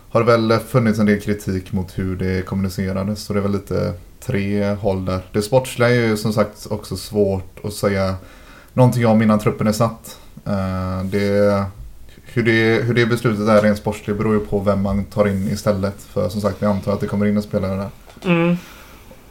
[0.09, 3.23] har det väl funnits en del kritik mot hur det kommunicerades.
[3.23, 5.21] Så det är väl lite tre håll där.
[5.31, 8.15] Det sportsliga är ju som sagt också svårt att säga
[8.73, 10.19] någonting om innan truppen är satt.
[10.45, 11.65] Eh, det,
[12.23, 15.47] hur, det, hur det beslutet är rent sportsligt beror ju på vem man tar in
[15.47, 16.01] istället.
[16.01, 17.89] För som sagt, vi antar att det kommer in en spelare där.
[18.31, 18.57] Mm.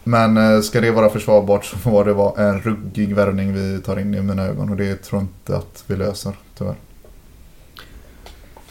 [0.09, 4.01] Men eh, ska det vara försvarbart så får det vara en ruggig värvning vi tar
[4.01, 4.71] in i mina ögon.
[4.71, 6.75] Och det tror jag inte att vi löser, tyvärr.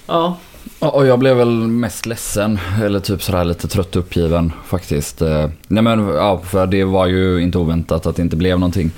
[0.08, 0.38] Ja.
[0.80, 5.22] Ja, och jag blev väl mest ledsen, eller typ sådär lite trött och uppgiven faktiskt.
[5.22, 8.92] Eh, Nej men ja, för det var ju inte oväntat att det inte blev någonting.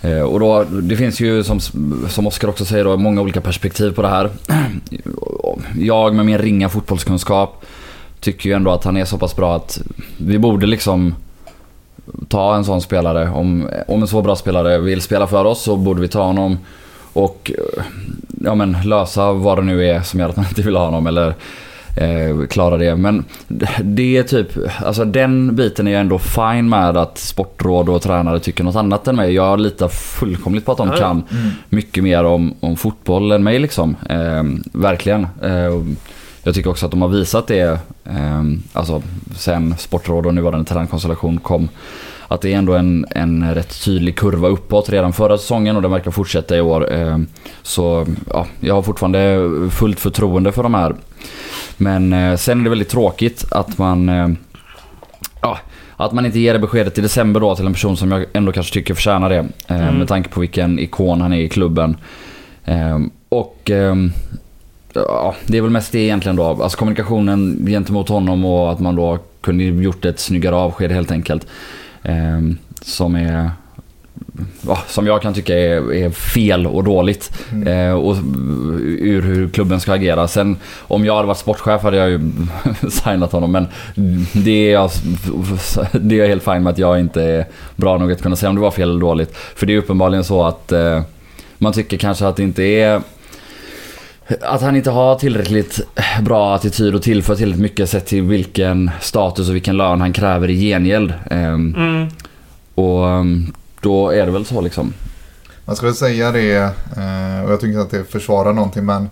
[0.00, 1.60] Eh, Och då, det finns ju som,
[2.08, 4.30] som Oskar också säger då, många olika perspektiv på det här.
[5.78, 7.64] Jag med min ringa fotbollskunskap
[8.20, 9.80] tycker ju ändå att han är så pass bra att
[10.18, 11.14] vi borde liksom
[12.28, 13.30] ta en sån spelare.
[13.30, 16.58] Om, om en så bra spelare vill spela för oss så borde vi ta honom
[17.12, 17.84] och eh,
[18.44, 21.06] ja, men, lösa vad det nu är som gör att man inte vill ha honom
[21.06, 21.34] eller
[21.96, 22.96] eh, klara det.
[22.96, 23.24] Men
[23.82, 24.48] det är typ,
[24.84, 29.08] alltså den biten är jag ändå fine med att sportråd och tränare tycker något annat
[29.08, 29.32] än mig.
[29.32, 31.22] Jag litar fullkomligt på att de Ja, kan
[31.68, 33.96] mycket mer om, om fotboll än mig liksom.
[34.08, 35.26] Eh, verkligen.
[35.42, 35.82] Eh,
[36.42, 39.02] jag tycker också att de har visat det, eh, alltså
[39.36, 41.68] sen sportråd och nuvarande tränarkonstellation kom.
[42.28, 45.90] Att det är ändå en, en rätt tydlig kurva uppåt redan förra säsongen och den
[45.90, 46.92] verkar fortsätta i år.
[46.92, 47.18] Eh,
[47.62, 50.94] Så ja, jag har fortfarande fullt förtroende för de här.
[51.76, 54.28] Men eh, sen är det väldigt tråkigt att man eh,
[55.42, 55.58] ja,
[55.96, 58.52] att man inte ger det beskedet i december då till en person som jag ändå
[58.52, 59.48] kanske tycker förtjänar det.
[59.68, 59.94] eh, Mm.
[59.98, 61.96] Med tanke på vilken ikon han är i klubben.
[62.64, 62.98] Eh,
[63.28, 64.12] Och ehm,
[64.94, 66.44] ja, det är väl mest det egentligen då.
[66.44, 71.46] Alltså kommunikationen gentemot honom och att man då kunde gjort ett snyggare avsked helt enkelt.
[72.02, 72.40] Eh,
[72.82, 73.50] Som är
[74.66, 77.32] ja, som jag kan tycka är, är fel och dåligt.
[77.52, 77.68] Mm.
[77.68, 78.16] Eh, och
[78.82, 80.28] ur hur klubben ska agera.
[80.28, 82.20] Sen om jag hade varit sportchef hade jag ju
[82.90, 83.52] signat honom.
[83.52, 83.66] Men
[84.32, 84.90] det är, jag,
[85.92, 88.50] det är jag helt fine med att jag inte är bra nog att kunna säga
[88.50, 89.36] om det var fel eller dåligt.
[89.36, 91.02] För det är uppenbarligen så att eh,
[91.58, 93.02] man tycker kanske att det inte är
[94.40, 95.80] att han inte har tillräckligt
[96.22, 100.50] bra attityd och tillför tillräckligt mycket sett till vilken status och vilken lön han kräver
[100.50, 101.14] i gengäld.
[101.30, 102.08] Ehm, Mm.
[102.74, 104.92] och ehm, då är det väl så liksom.
[105.64, 106.56] Man ska väl säga det,
[106.96, 109.02] eh, och jag tycker inte att det försvarar någonting men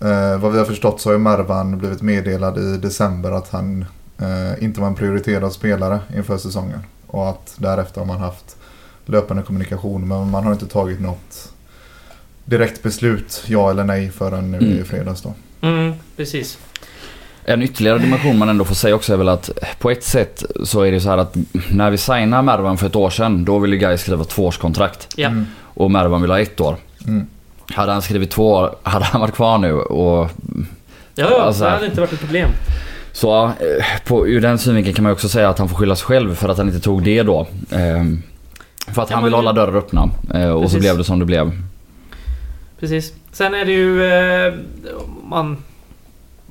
[0.00, 3.84] eh, vad vi har förstått så har ju Mervan blivit meddelad i december att han
[4.18, 6.80] eh, inte var en prioriterad spelare inför säsongen.
[7.06, 8.56] Och att därefter har man haft
[9.06, 11.52] löpande kommunikation men man har inte tagit något
[12.48, 14.80] direkt beslut, ja eller nej, förrän nu Mm.
[14.80, 15.34] i fredags då.
[15.60, 16.58] Mm, precis.
[17.44, 20.82] En ytterligare dimension man ändå får säga också är väl att på ett sätt så
[20.82, 21.36] är det så här att
[21.70, 25.28] när vi signade Mervan för ett år sedan då ville Guy skriva tvåårskontrakt Ja.
[25.28, 25.46] Mm.
[25.60, 26.76] och Mervan vill ha ett år.
[27.06, 27.26] Mm.
[27.74, 30.30] Hade han skrivit två år hade han varit kvar nu och
[31.14, 32.48] Ja, Alltså- det hade inte varit ett problem.
[33.12, 33.52] så eh,
[34.06, 36.34] på, ur den synvinkeln kan man ju också säga att han får skylla sig själv
[36.34, 37.46] för att han inte tog det då.
[37.70, 38.22] Ehm,
[38.92, 41.24] för att Ja, han vill hålla dörrar öppna eh, och så blev det som det
[41.24, 41.52] blev.
[42.80, 43.12] Precis.
[43.32, 44.04] Sen är det ju...
[44.04, 44.54] Eh,
[45.24, 45.56] man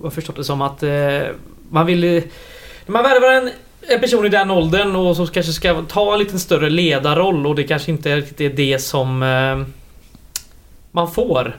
[0.01, 1.21] har förstått det som att eh,
[1.69, 2.01] man vill...
[2.85, 3.49] När man värvar en,
[3.81, 7.55] en person i den åldern och som kanske ska ta en lite större ledarroll och
[7.55, 9.67] det kanske inte riktigt är det som eh,
[10.91, 11.55] man får.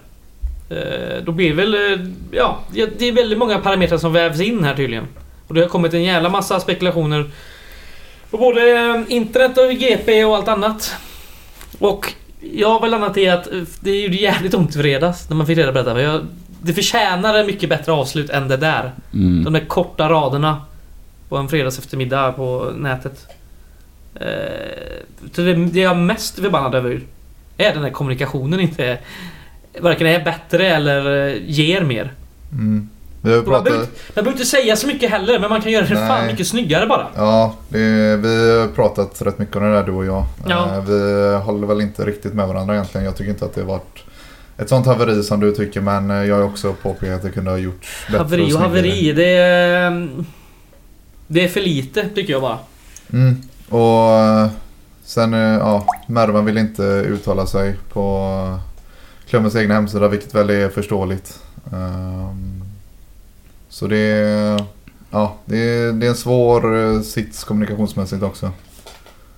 [0.71, 1.75] Eh, då blir det väl...
[1.75, 2.59] Eh, ja,
[2.99, 5.09] det är väldigt många parametrar som vävs in här tydligen.
[5.49, 7.31] Och det har kommit en jävla massa spekulationer
[8.31, 10.95] på både eh, internet och GP och allt annat.
[11.79, 15.29] Och jag har väl landat i att eh, det är ju jävligt ont i fredags
[15.29, 16.03] när man fick reda på detta.
[16.03, 16.27] Jag,
[16.63, 18.93] det förtjänar mycket bättre avslut än det där.
[19.15, 19.45] Mm.
[19.45, 20.63] De där korta raderna
[21.29, 23.27] på en fredags eftermiddag på nätet.
[24.15, 24.27] Eh,
[25.33, 27.01] så det, det jag är mest förbannad över
[27.57, 28.99] är den här kommunikationen inte
[29.81, 32.13] varken är bättre eller eh, ger mer.
[32.53, 32.89] Mm.
[33.23, 33.73] Vi Och Man behöver, pratat...
[33.89, 36.33] inte- man behöver inte säga så mycket heller men man kan göra det fan Nej.
[36.33, 37.07] mycket snyggare bara.
[37.17, 37.79] Ja, det,
[38.17, 40.25] vi har pratat rätt mycket om det där du och jag.
[40.49, 40.75] Ja.
[40.77, 43.05] Eh, Vi håller väl inte riktigt med varandra egentligen.
[43.05, 44.05] Jag tycker inte att det har varit
[44.59, 47.51] ett sånt haveri som du tycker men eh, jag har också påpekat att det kunde
[47.51, 48.63] ha gjorts bättre Haveri och snyggare.
[48.69, 50.09] haveri, det är...
[51.27, 52.59] Det är för lite tycker jag bara.
[53.13, 53.43] Mm.
[53.69, 54.49] Och eh,
[55.05, 58.59] sen, ja, Mervan vill inte uttala sig på
[59.29, 61.39] klubbens egna hemsida vilket väl är förståeligt.
[61.73, 62.58] Ehm,
[63.79, 64.07] Så det,
[65.11, 68.51] ja, det är, det är en svår eh, sits kommunikationsmässigt också.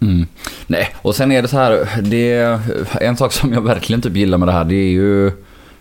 [0.01, 0.27] Mm.
[0.67, 1.89] Nej, och sen är det så här.
[2.03, 2.61] Det är
[3.01, 4.65] en sak som jag verkligen typ gillar med det här.
[4.65, 5.33] Det är ju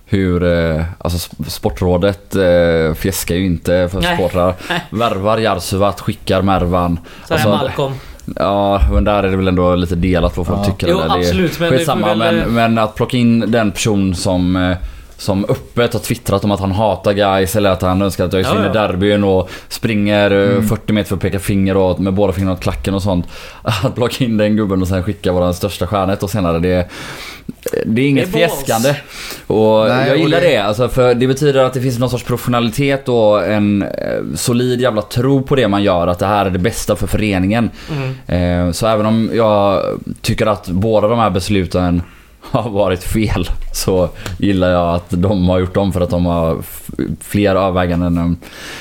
[0.05, 4.17] hur eh, alltså Sportrådet eh, fjäskar ju inte för Nej.
[4.17, 4.53] supportrar.
[4.89, 6.99] Värvar Jarsuvat, skickar Mervan.
[7.27, 7.93] Så här Alltså, Malcolm.
[8.35, 10.65] Ja, men där är det väl ändå lite delat vad folk Ja.
[10.65, 10.87] tycker.
[10.87, 11.07] Jo, eller?
[11.07, 14.15] Det är absolut, men det skitsamma, väl, eh, men, men att plocka in den person
[14.15, 14.77] som eh,
[15.19, 18.47] som öppet har twittrat om att han hatar guys eller att han önskar att ÖIS
[18.47, 18.73] Ja, vinner ja.
[18.87, 20.67] derbyn och springer eh, Mm.
[20.67, 23.25] 40 meter för att peka finger och med båda fingrarna åt klacken och sånt.
[23.63, 26.59] Att plocka in den gubben och sen skicka våran största stjärna ett år senare.
[26.59, 26.87] Det,
[27.85, 28.95] det är inget Det är fjäskande.
[29.47, 30.57] Och Nej, jag och gillar det- det.
[30.57, 33.87] Alltså, för det betyder att det finns någon sorts professionalitet och en eh,
[34.35, 36.07] solid jävla tro på det man gör.
[36.07, 37.69] Att det här är det bästa för föreningen.
[38.27, 38.67] Mm.
[38.67, 39.83] Eh, Så även om jag
[40.21, 42.01] tycker att båda de här besluten
[42.41, 46.57] har varit fel så gillar jag att de har gjort dem för att de har
[47.21, 48.37] fler överväganden än,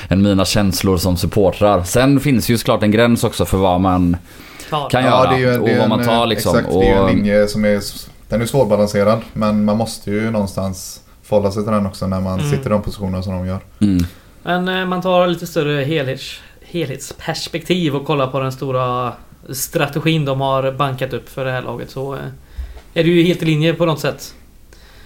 [0.09, 1.83] än mina känslor som supportrar.
[1.83, 4.17] Sen finns ju såklart en gräns också för vad man
[4.69, 6.55] kan Ja, göra det är ju och det är vad man tar liksom.
[6.57, 7.81] Exakt, det är ju och, en linje som är,
[8.29, 9.21] den är svårbalanserad.
[9.33, 12.51] Men man måste ju någonstans förhålla sig till den också när man Mm.
[12.51, 13.59] sitter i de positionerna som de gör.
[13.81, 14.05] mm,
[14.43, 19.13] Men eh, man tar lite större helhets, helhetsperspektiv och kollar på den stora
[19.53, 22.19] strategin de har bankat upp för det här laget så eh,
[22.93, 24.33] är det ju helt i linje på något sätt.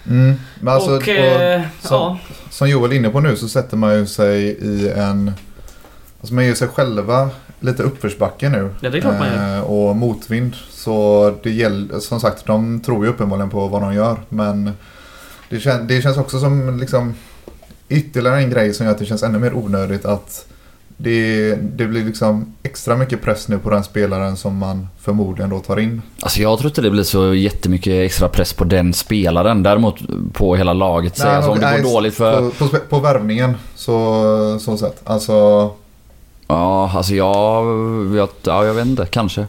[0.06, 0.34] Mm.
[0.60, 2.18] Men alltså, och, och, eh, som- ja,
[2.50, 5.32] som Joel är inne på nu så sätter man ju sig i en...
[6.20, 8.70] Alltså man gör sig själva lite uppförsbacke nu.
[8.80, 9.56] Ja, det är klart man gör.
[9.56, 10.54] Eh, Och motvind.
[10.70, 14.16] Så det gäller, som sagt, de tror ju uppenbarligen på vad de gör.
[14.28, 14.70] Men
[15.50, 17.14] det, kän, det känns också som liksom
[17.88, 20.46] ytterligare en grej som gör att det känns ännu mer onödigt att
[20.96, 25.60] det, det blir liksom extra mycket press nu på den spelaren som man förmodligen då
[25.60, 26.02] tar in.
[26.20, 29.62] alltså jag tror inte det blir så jättemycket extra press på den spelaren.
[29.62, 29.96] Däremot
[30.32, 31.18] på hela laget.
[31.18, 32.50] Nej, alltså, om det nej, går dåligt för...
[32.50, 35.00] På, på, på värvningen så, så sett.
[35.04, 35.70] Alltså...
[36.46, 37.64] Ja, alltså jag,
[38.16, 39.06] jag, ja, jag vet inte.
[39.06, 39.46] Kanske.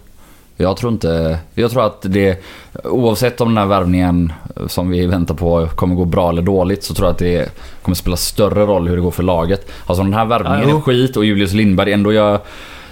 [0.58, 1.40] Jag tror inte...
[1.54, 2.44] Jag tror att det...
[2.84, 4.34] Oavsett om den här värvningen
[4.68, 7.50] som vi väntar på kommer gå bra eller dåligt så tror jag att det
[7.82, 9.68] kommer spela större roll hur det går för laget.
[9.86, 12.34] Alltså om den här värvningen Ja, är skit och Julius Lindberg ändå gör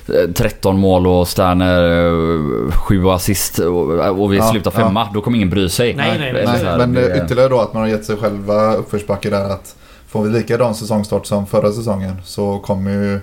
[0.07, 4.79] eh, 13 mål och Sterner 7 assist och, vi Ja, slutar ja.
[4.83, 5.07] femma.
[5.13, 5.95] Då kommer ingen bry sig.
[5.95, 6.47] Nej, nej, nej.
[6.63, 9.75] här, men det- ytterligare då att man har gett sig själva uppförsbacke där att
[10.07, 13.19] får vi likadan säsongstart som förra säsongen så kommer ju eh,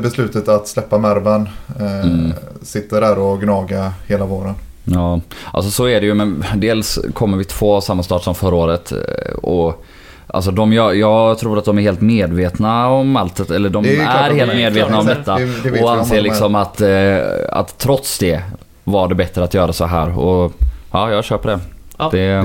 [0.00, 1.48] beslutet att släppa Mervan
[1.80, 2.32] eh, Mm.
[2.62, 4.54] sitta där och gnaga hela våren.
[4.84, 5.20] Ja,
[5.52, 6.14] alltså så är det ju.
[6.14, 8.92] Men dels kommer vi två samma start som förra året.
[8.92, 9.84] eh, Och
[10.26, 13.96] Alltså de, jag, jag tror att de är helt medvetna om allt eller de Det
[13.96, 14.56] är är, de helt är.
[14.56, 15.36] medvetna om detta.
[15.38, 17.16] Det- det och anser liksom att, eh,
[17.48, 18.42] att trots det
[18.84, 20.18] var det bättre att göra så här.
[20.18, 20.52] Och
[20.92, 21.60] ja, jag köper det.
[21.98, 22.08] Ja.
[22.12, 22.42] Det, är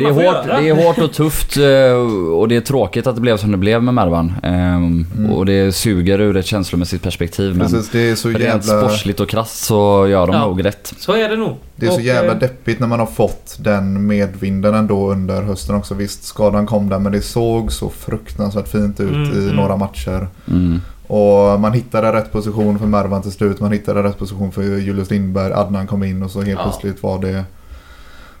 [0.00, 0.60] det, hårt, göra.
[0.60, 3.56] det är hårt och tufft eh, och det är tråkigt att det blev som det
[3.58, 4.32] blev med Mervan.
[4.42, 5.30] Ehm, Mm.
[5.32, 7.56] Och det suger ur ett känslomässigt perspektiv.
[7.56, 10.46] Men precis, det är så rent jävla, sportsligt och krasst så gör de Ja.
[10.46, 10.94] nog rätt.
[10.98, 11.56] så är det nog.
[11.76, 15.42] det är så Och, jävla eh, deppigt när man har fått den medvinden ändå under
[15.42, 15.94] hösten också.
[15.94, 19.56] Visst, skadan kom där men det såg så fruktansvärt fint ut Mm, i mm.
[19.56, 20.28] några matcher.
[20.48, 20.80] Mm.
[21.06, 23.60] Och man hittade rätt position för Mervan till slut.
[23.60, 25.52] Man hittade rätt position för Julius Lindberg.
[25.52, 26.62] Adnan kom in och så helt Ja.
[26.70, 27.44] plötsligt var det,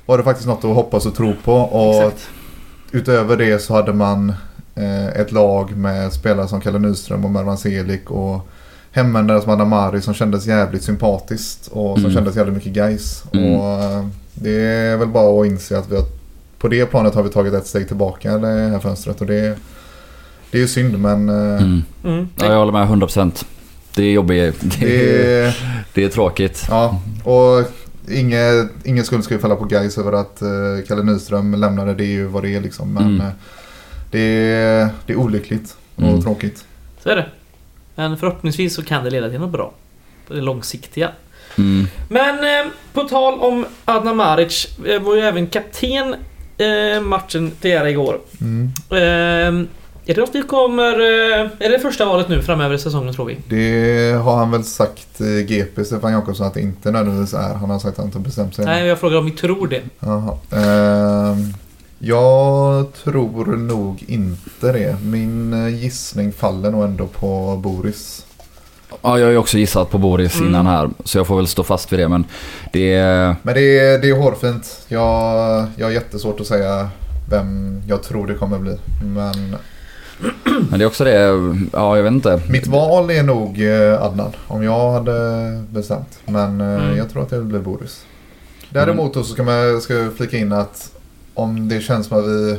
[0.06, 1.52] var det faktiskt något att hoppas och tro på.
[1.54, 2.28] Och Exakt.
[2.92, 4.32] utöver det så hade man
[4.74, 8.48] eh, ett lag med spelare som Kalle Nyström och Mervan Selik och
[8.92, 12.12] hemvändare som Adam Mari som kändes jävligt sympatiskt och som Mm.
[12.14, 13.24] kändes jävligt mycket guys.
[13.32, 13.54] Mm.
[13.54, 16.04] Och eh, det är väl bara att inse att vi har,
[16.58, 19.56] på det planet har vi tagit ett steg tillbaka det här fönstret och det,
[20.50, 21.82] det är ju synd men eh, Mm.
[22.04, 22.28] Mm.
[22.36, 23.44] Ja, jag håller med 100%.
[23.94, 24.60] Det är jobbigt.
[24.80, 25.54] Det är, det,
[25.94, 26.66] det är tråkigt.
[26.70, 27.64] Ja, och
[28.10, 30.48] inget, ingen skuld ska ju falla på guys över att eh,
[30.88, 31.94] Kalle Nyström lämnade.
[31.94, 32.92] Det är ju vad det är liksom.
[32.94, 33.20] Men Mm.
[33.20, 33.32] eh,
[34.10, 36.22] det, är, det är olyckligt och Mm.
[36.22, 36.64] tråkigt.
[37.02, 37.26] Så är det.
[37.94, 39.72] Men förhoppningsvis så kan det leda till något bra.
[40.28, 41.10] Det långsiktiga.
[41.58, 41.86] Mm.
[42.08, 42.34] Men
[42.66, 46.14] eh, på tal om Adnan Maric eh, var ju även kapten
[46.58, 48.20] eh, matchen till er igår.
[48.40, 48.72] Mm.
[48.90, 49.68] Eh,
[50.06, 50.92] är det något vi kommer...
[50.92, 53.36] Eh, är det första valet nu framöver i säsongen tror vi?
[53.48, 57.54] Det har han väl sagt i GP, Stefan Jakobsson, att det inte nödvändigtvis är.
[57.54, 58.64] Han har sagt att han inte har bestämt sig.
[58.64, 59.82] Nej, jag frågar om vi tror det.
[60.00, 60.36] Jaha.
[60.52, 61.54] Ehm,
[61.98, 64.96] jag tror nog inte det.
[65.02, 68.26] Min eh, gissning faller nog ändå på Boris.
[69.02, 70.48] Ja, jag har ju också gissat på Boris Mm.
[70.48, 70.90] innan här.
[71.04, 72.08] Så jag får väl stå fast vid det.
[72.08, 72.24] Men
[72.72, 73.36] det är...
[73.42, 74.80] Men det är, det är hårfint.
[74.88, 76.88] Jag, jag har jättesvårt att säga
[77.30, 78.76] vem jag tror det kommer bli.
[79.04, 79.56] Men
[80.70, 81.20] Men det är också det...
[81.72, 82.40] Ja, jag vet inte.
[82.50, 84.32] mitt val är nog eh, Adnan.
[84.46, 86.18] Om jag hade bestämt.
[86.26, 86.96] Men eh, Mm.
[86.96, 88.02] jag tror att det blir Boris.
[88.70, 90.92] Däremot då så ska man ska jag flika in att
[91.34, 92.58] om det känns som att vi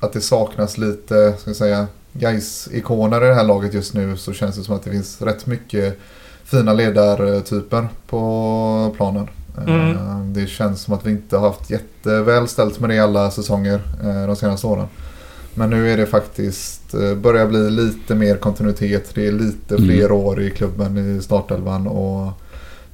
[0.00, 4.16] att det saknas lite, ska jag säga, guys ikoner i det här laget just nu
[4.16, 5.98] så känns det som att det finns rätt mycket
[6.44, 9.28] fina ledartyper på planen.
[9.66, 9.90] Mm.
[9.90, 13.80] Eh, Det känns som att vi inte har haft jätteväl ställt med det alla säsonger
[14.26, 14.86] de senaste åren.
[15.54, 19.10] Men nu är det faktiskt, eh, börjar bli lite mer kontinuitet.
[19.14, 19.88] Det är lite Mm.
[19.88, 22.32] fler år i klubben i startelvan och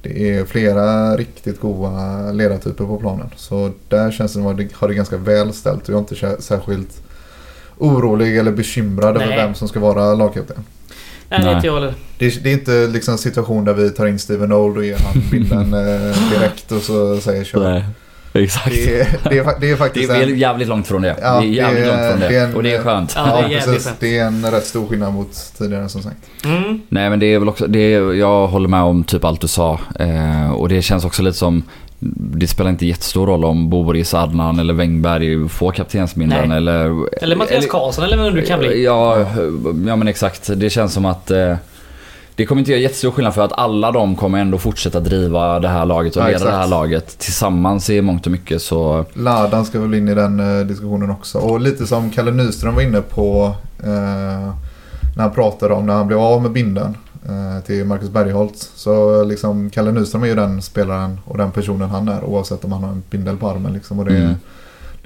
[0.01, 3.29] det är flera riktigt goda ledartyper på planen.
[3.35, 6.25] Så där känns det som att det har det ganska väl ställt och jag är
[6.29, 7.01] inte särskilt
[7.77, 10.63] orolig eller bekymrad över vem som ska vara lagkapten.
[11.29, 11.55] Nej, Nej.
[11.55, 11.93] inte jag heller.
[12.17, 14.97] Det det är inte liksom en situation där vi tar in Steven Old och ger
[14.97, 17.83] han bilden eh, direkt och så säger kör.
[18.33, 18.69] Exakt.
[18.75, 21.15] Det är, det, är, det är Det faktiskt är en, jävligt långt från det.
[21.21, 22.27] Ja, det är jävligt det är- långt från det.
[22.27, 23.13] det är en- och det är skönt.
[23.15, 23.85] Ja, det är precis.
[23.85, 23.99] skönt.
[23.99, 26.15] Det är en rätt stor skillnad mot tidigare som sagt.
[26.45, 26.81] Mm.
[26.89, 29.47] Nej men det är väl också, det är, jag håller med om typ allt du
[29.47, 29.79] sa.
[29.99, 31.63] Eh, och det känns också lite som,
[31.99, 36.95] det spelar inte jättestor roll om Boris, Adnan eller Wängberg får kaptensbindeln eller...
[37.23, 38.83] Eller Mattias Karlsson eller vem du kan bli.
[38.83, 39.17] Ja,
[39.87, 40.49] ja men exakt.
[40.55, 41.55] Det känns som att eh,
[42.37, 45.67] det kommer inte göra jättestor skillnad för att alla de kommer ändå fortsätta driva det
[45.67, 46.51] här laget och Ja, leda exakt.
[46.51, 49.05] det här laget tillsammans i mångt och mycket så...
[49.13, 51.37] Ladan ska väl in i den eh, diskussionen också.
[51.39, 53.87] Och lite som Kalle Nyström var inne på eh,
[55.15, 56.97] när han pratade om när han blev av med binden
[57.29, 58.69] eh, till Marcus Bergholt.
[58.75, 62.71] Så liksom Kalle Nyström är ju den spelaren och den personen han är oavsett om
[62.71, 63.73] han har en bindel på armen.
[63.73, 63.99] Liksom.
[63.99, 64.35] Och det, Mm.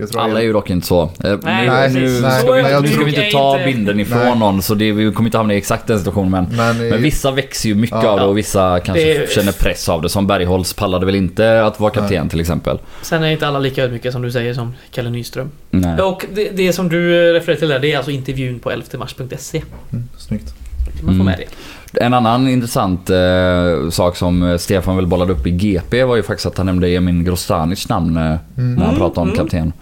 [0.02, 1.02] Det tror jag Alla är ju dock inte så.
[1.04, 3.66] Eh, Nej, nu, Nej, ska vi, men jag nu ska vi inte är ta inte-
[3.72, 4.40] binden ifrån Nej.
[4.40, 6.46] någon så det, vi kommer inte hamna i exakt den situationen men
[6.78, 8.10] Men, Men vissa växer ju mycket Ja.
[8.10, 10.10] av det och vissa kanske Det- känner press av det.
[10.10, 12.80] Som Bergholtz pallade väl inte att vara kapten till exempel.
[13.02, 15.52] Sen är inte alla lika ödmjuka som du säger som Kalle Nyström.
[15.70, 16.02] Nej.
[16.02, 19.62] Och det, det som du refererar till där, det är alltså intervjun på 11mars.se.
[19.92, 20.54] mm, snyggt.
[20.98, 21.26] kan man få Mm.
[21.26, 21.46] med det.
[21.93, 26.23] En annan intressant eh, sak som eh, Stefan väl bollade upp i GP var ju
[26.23, 28.39] faktiskt att han nämnde Emin Grostanic namn eh, Mm.
[28.75, 29.38] när han Mm, pratade om mm.
[29.38, 29.73] kapten.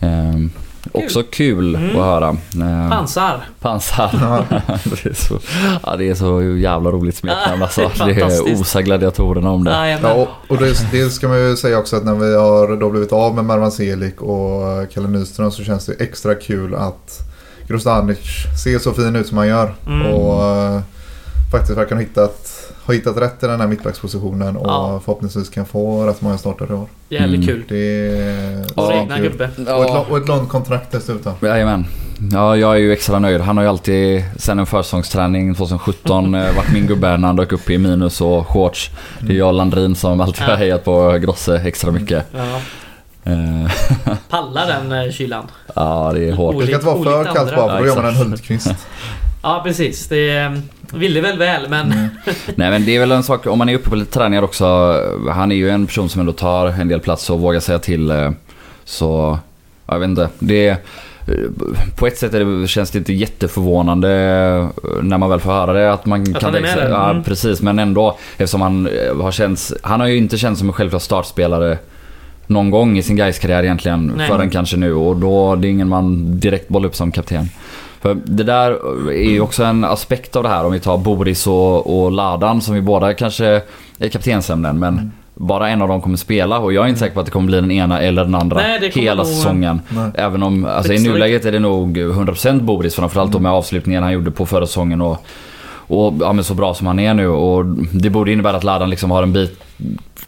[0.00, 0.50] Eh,
[0.92, 1.90] också kul Mm.
[1.90, 2.28] att höra.
[2.28, 3.40] Eh, Pansar.
[3.60, 4.10] Pansar.
[4.20, 4.44] Ja.
[4.84, 5.38] det, är så,
[5.86, 7.80] ja, det är så jävla roligt smeknamn alltså.
[7.80, 8.60] det är Det är fantastiskt.
[8.60, 9.70] Osa gladiatorerna om det.
[9.70, 10.10] Jajamän.
[10.10, 12.90] Ja, och, och det, det ska man ju säga också att när vi har då
[12.90, 14.62] blivit av med Mervan Selik och
[14.94, 17.18] Kalle Nyström så känns det extra kul att
[17.68, 18.18] Grostanic
[18.64, 19.74] ser så fin ut som han gör.
[19.86, 20.06] Mm.
[20.06, 20.80] Och eh,
[21.52, 25.00] faktiskt verkar ha hittat, ha hittat rätt i den här mittbackspositionen och Ja.
[25.04, 26.86] förhoppningsvis kan få rätt många starter i år.
[27.08, 27.46] Jävligt Mm.
[27.46, 27.64] kul.
[27.68, 29.50] Det är Ja, egna gubbe.
[29.58, 31.32] Och, ett, och ett långt kontrakt dessutom.
[31.42, 31.84] Jajamän.
[32.32, 33.40] Ja, jag är ju extra nöjd.
[33.40, 37.52] Han har ju alltid, sen en försäsongsträning 2017, eh, varit min gubbe när han dök
[37.52, 38.90] upp i minus och shorts.
[39.20, 40.56] Det är jag och Landrin som alltid har Ja.
[40.56, 42.24] hejat på Grosse extra mycket.
[42.34, 42.60] Ja.
[43.24, 43.72] Eh,
[44.28, 45.44] Pallar den eh, kylan.
[45.74, 46.60] ja, det är hårt.
[46.60, 47.56] Det ska inte vara för kallt andra.
[47.56, 48.16] bara för då Ja, gör man en.
[48.16, 48.74] Hultqvist.
[49.42, 50.08] Ja, precis.
[50.08, 50.52] Det eh,
[50.92, 51.92] ville väl väl, men...
[51.92, 52.08] Mm.
[52.54, 54.96] Nej men det är väl en sak, om man är uppe på lite träningar också.
[55.30, 58.32] Han är ju en person som ändå tar en del plats och vågar säga till.
[58.84, 59.38] Så,
[59.86, 60.28] jag vet inte.
[60.38, 60.76] Det
[61.98, 64.08] på ett sätt är det, känns det inte jätteförvånande
[65.02, 66.90] när man väl får höra det att man Att kan han är med.
[66.90, 67.22] Ja, Mm.
[67.22, 67.62] precis.
[67.62, 68.88] Men ändå eftersom han
[69.20, 71.78] har känts, han har ju inte känts som en självklar startspelare
[72.52, 74.12] någon gång i sin gais karriär egentligen.
[74.16, 74.28] Nej.
[74.28, 77.48] Förrän kanske nu och då det är ingen man direkt bollar upp som kapten.
[78.00, 78.70] För det där
[79.10, 82.60] är ju också en aspekt av det här om vi tar Boris och, och Ladan
[82.60, 83.60] som vi båda kanske
[83.98, 85.48] är kaptensämnen men Mm.
[85.48, 87.46] bara en av dem kommer spela och jag är inte säker på att det kommer
[87.46, 89.80] bli den ena eller den andra Nej, hela säsongen.
[89.88, 90.10] Nej.
[90.14, 94.12] Även om, alltså i nuläget är det nog 100% Boris framförallt då med avslutningen han
[94.12, 95.26] gjorde på förra säsongen och,
[95.72, 98.90] och ja, men så bra som han är nu och det borde innebära att Ladan
[98.90, 99.60] liksom har en bit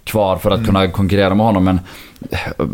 [0.05, 0.67] kvar för att Mm.
[0.67, 1.81] kunna konkurrera med honom men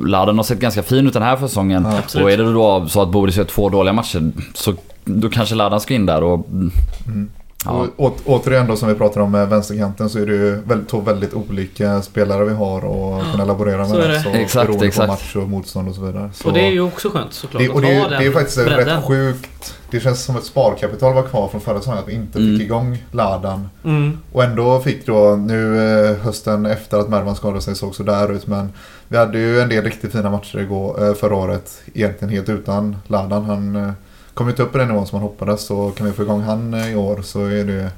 [0.07, 1.87] Ladan har sett ganska fin ut den här säsongen.
[2.15, 2.23] Ja.
[2.23, 5.81] Och är det då så att Boris gör två dåliga matcher så då kanske Ladan
[5.81, 6.47] ska in där och...
[6.49, 7.31] Mm.
[7.65, 7.71] Ja.
[7.97, 10.89] Och, å, återigen då som vi pratar om med vänsterkanten så är det ju väldigt,
[10.89, 14.05] två väldigt olika spelare vi har och kunna laborera Så med.
[14.05, 14.21] är det.
[14.23, 15.07] Så Exakt, beroende exakt.
[15.07, 16.31] på match och motstånd och så vidare.
[16.35, 17.63] Så Och det är ju också skönt såklart.
[17.63, 18.87] det, att och det, ha den det är faktiskt bredden.
[18.97, 19.75] rätt sjukt.
[19.91, 22.59] Det känns som ett sparkapital var kvar från förra säsongen att vi inte Mm.
[22.59, 23.69] fick igång Ladan.
[23.85, 24.19] Mm.
[24.33, 25.79] Och ändå fick då nu
[26.11, 28.47] eh, hösten efter att Mervan skadade sig såg så där ut.
[28.47, 28.73] Men
[29.09, 31.83] vi hade ju en del riktigt fina matcher igår, eh, förra året.
[31.95, 33.45] Egentligen helt utan Ladan.
[33.45, 33.93] Han
[34.41, 35.67] eh, kom inte upp på den nivån som man hoppades.
[35.67, 37.91] Så kan vi få igång han eh, i år så är det...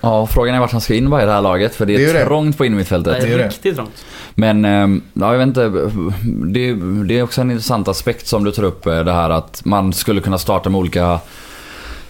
[0.00, 1.98] Ja, frågan är vart han ska in bara i det här laget för det är,
[1.98, 2.24] Det är ju det.
[2.24, 3.20] trångt på innermittfältet.
[3.20, 4.04] Det Det är riktigt trångt.
[4.34, 5.68] Men, eh, ja, jag vet inte.
[6.52, 6.74] Det,
[7.04, 8.86] det är också en intressant aspekt som du tar upp.
[8.86, 11.20] eh, Det här att man skulle kunna starta med olika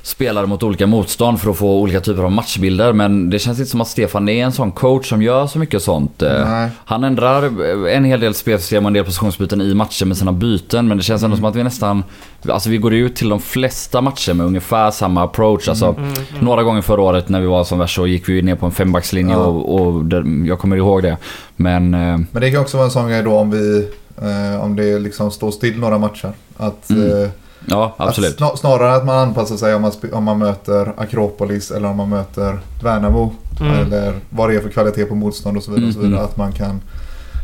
[0.03, 2.92] spelare mot olika motstånd för att få olika typer av matchbilder.
[2.92, 5.82] Men det känns inte som att Stefan är en sån coach som gör så mycket
[5.82, 6.22] sånt.
[6.22, 6.70] Eh, Nej.
[6.84, 7.42] Han ändrar
[7.88, 10.88] en hel del spelsystem och en del positionsbyten i matcher med sina byten.
[10.88, 12.05] Men det känns ändå som att vi nästan...
[12.48, 15.68] Alltså vi går ut till de flesta matcher med ungefär samma approach.
[15.68, 16.14] Alltså, Mm, mm.
[16.40, 18.72] Några gånger förra året när vi var som värst så gick vi ner på en
[18.72, 19.38] fembackslinje Ja.
[19.44, 21.16] och, och det, jag kommer ihåg det.
[21.57, 21.94] Men...
[21.94, 23.88] eh, Men det kan också vara en sån grej då om vi...
[24.22, 26.32] Eh, om det liksom står still några matcher.
[26.57, 27.22] Att Mm.
[27.22, 27.28] eh,
[27.67, 28.31] Ja, absolut.
[28.33, 31.97] Att snar, snarare att man anpassar sig om man, om man möter Akropolis eller om
[31.97, 33.33] man möter Värnamo.
[33.61, 33.73] Mm.
[33.79, 35.89] Eller vad det är för kvalitet på motstånd och så vidare.
[35.89, 36.25] Och så Mm, vidare.
[36.27, 36.81] Att man kan...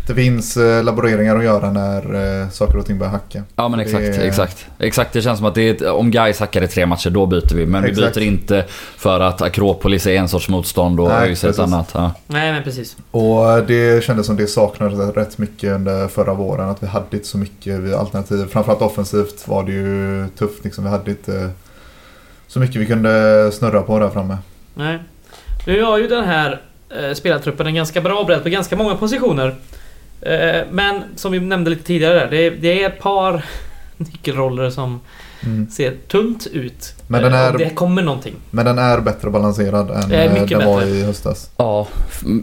[0.09, 3.43] Det finns eh, laboreringar att göra när eh, saker och ting börjar hacka.
[3.57, 4.67] Ja men exakt, är- exakt.
[4.79, 7.27] Exakt, det känns som att det är ett, om Gais hackar i tre matcher, då
[7.27, 7.67] byter vi.
[7.67, 8.15] Men vi Exakt.
[8.15, 8.65] byter inte
[8.97, 11.91] för att Akropolis är en sorts motstånd och ÖIS ett annat.
[11.95, 12.13] Ja.
[12.27, 12.97] Nej men precis.
[13.11, 16.69] Och eh, det kändes som det saknades rätt mycket under förra våren.
[16.69, 18.47] Att vi hade inte så mycket vi- alternativ.
[18.51, 20.65] Framförallt offensivt var det ju tufft.
[20.65, 20.85] Liksom.
[20.85, 21.51] Vi hade inte
[22.47, 24.39] så mycket vi kunde snurra på där framme.
[24.75, 24.99] Nej.
[25.67, 26.61] Nu har ju den här
[27.01, 29.55] eh, spelartruppen en ganska bra bredd på ganska många positioner.
[30.23, 33.45] Eh, men som vi nämnde lite tidigare det, det är ett par
[33.97, 35.01] nyckelroller som
[35.43, 35.71] Mm.
[35.71, 36.95] ser tunt ut.
[37.07, 38.35] Men den Eh, är- Det kommer någonting.
[38.51, 40.91] Men den är bättre balanserad än eh, den var bättre.
[40.91, 41.51] i höstas.
[41.57, 41.87] ja,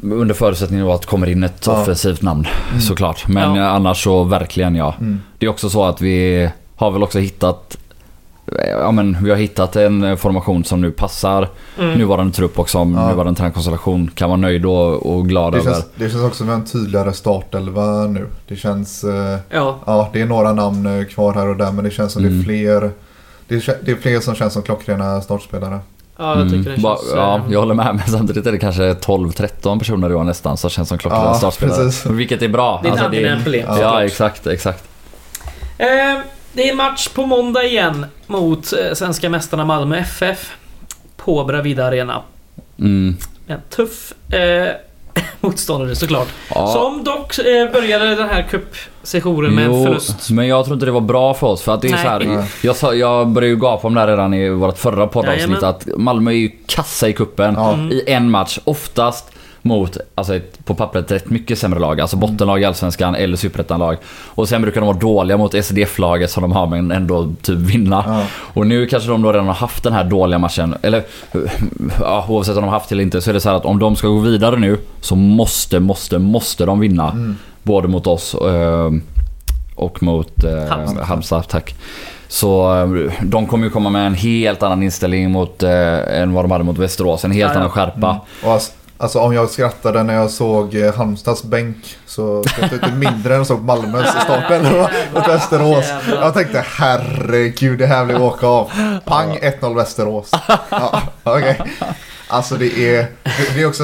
[0.04, 1.82] under förutsättning att det kommer in ett Ja.
[1.82, 2.82] offensivt namn Mm.
[2.82, 3.28] såklart.
[3.28, 3.66] Men Ja.
[3.68, 4.96] annars så verkligen ja.
[5.00, 5.22] Mm.
[5.38, 7.78] Det är också så att vi har väl också hittat
[8.82, 11.94] Ja men vi har hittat en eh, formation som nu passar Mm.
[11.98, 13.08] nuvarande trupp och som Ja.
[13.10, 15.72] nuvarande tränarkonstellation kan vara nöjd och, och glad Det, över.
[15.74, 18.28] känns, det känns också som en tydligare startelva nu.
[18.48, 19.04] Det känns...
[19.04, 22.14] Eh, Ja, ja, det är några namn eh, kvar här och där men det känns
[22.14, 22.40] som det Mm.
[22.40, 22.92] är fler...
[23.48, 25.80] Det är, det är fler som känns som klockrena startspelare.
[26.18, 26.82] ja jag tycker det Mm.
[26.82, 27.96] Ba- ja, jag håller med.
[27.96, 31.34] Men samtidigt är det kanske 12-13 personer i år nästan som känns som klockrena Ja,
[31.34, 31.78] startspelare.
[31.78, 32.06] precis.
[32.06, 32.80] Vilket är bra.
[32.84, 33.66] Det är Alltså, angenämt problem.
[33.68, 34.04] ja, Ja, såklart.
[34.04, 34.84] exakt, exakt.
[35.78, 35.88] Eh,
[36.56, 40.52] det är match på måndag igen mot eh, svenska mästarna Malmö FF.
[41.18, 42.22] På Bravida Arena.
[42.80, 43.18] Mm.
[43.48, 44.68] En tuff eh,
[45.42, 46.28] motståndare såklart.
[46.50, 46.68] Ja.
[46.68, 50.30] Som dock eh, började den här cupsessionen med en förlust.
[50.30, 51.62] men jag tror inte det var bra för oss.
[51.62, 52.04] För att det är Nej.
[52.04, 55.08] så här, jag, sa, jag började ju gapa om det här redan i vårt förra
[55.08, 55.64] poddavsnitt.
[55.64, 57.78] Att Malmö är ju kassa i kuppen Ja.
[57.92, 58.60] I en match.
[58.64, 59.32] Oftast
[59.66, 62.02] mot, alltså ett, på pappret, rätt mycket sämre lag.
[62.02, 63.98] Alltså bottenlag i Allsvenskan eller Superettan-lag.
[64.26, 68.04] Och sen brukar de vara dåliga mot SDF-laget som de har men ändå typ vinna.
[68.08, 68.24] Ja.
[68.32, 70.76] Och nu kanske de då redan har haft den här dåliga matchen.
[70.82, 71.04] Eller
[72.00, 73.66] ja, oavsett om de har haft det eller inte så är det så här att
[73.66, 77.12] om de ska gå vidare nu så måste, måste, måste de vinna.
[77.12, 77.38] Mm.
[77.64, 78.92] Både mot oss eh,
[79.76, 81.06] och mot eh, Halmstad.
[81.06, 81.48] Halmstad.
[81.48, 81.76] Tack.
[82.28, 86.44] Så eh, de kommer ju komma med en helt annan inställning mot, eh, än vad
[86.44, 87.26] de hade mot Västerås.
[87.26, 88.22] En helt Ja, annan skärpa.
[88.44, 88.62] Och
[88.98, 93.34] alltså, om jag skrattade när jag såg eh, Halmstads bänk så skrattade jag inte mindre
[93.34, 95.86] än jag såg Malmös startelva mot Västerås.
[96.10, 98.72] Jag tänkte herregud det här blir åka av.
[99.06, 100.32] Pang 1-0 Västerås.
[100.70, 101.62] Ja, okej.
[102.28, 103.08] Alltså det är,
[103.56, 103.84] det, är också,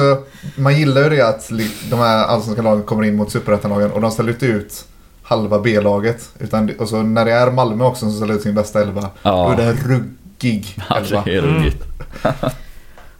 [0.56, 1.50] man gillar ju det att
[1.90, 4.84] de här allsvenska lagen kommer in mot superettanlagen och de ställer inte ut
[5.22, 6.28] halva B-laget.
[6.38, 9.10] Utan, det- och så när det är Malmö också som ställer ut sin bästa elva,
[9.22, 9.30] Ja.
[9.46, 11.22] då är det en ruggig Ja, elva.
[11.24, 11.84] det är ruggigt.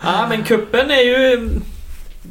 [0.03, 1.51] Ja men kuppen är ju...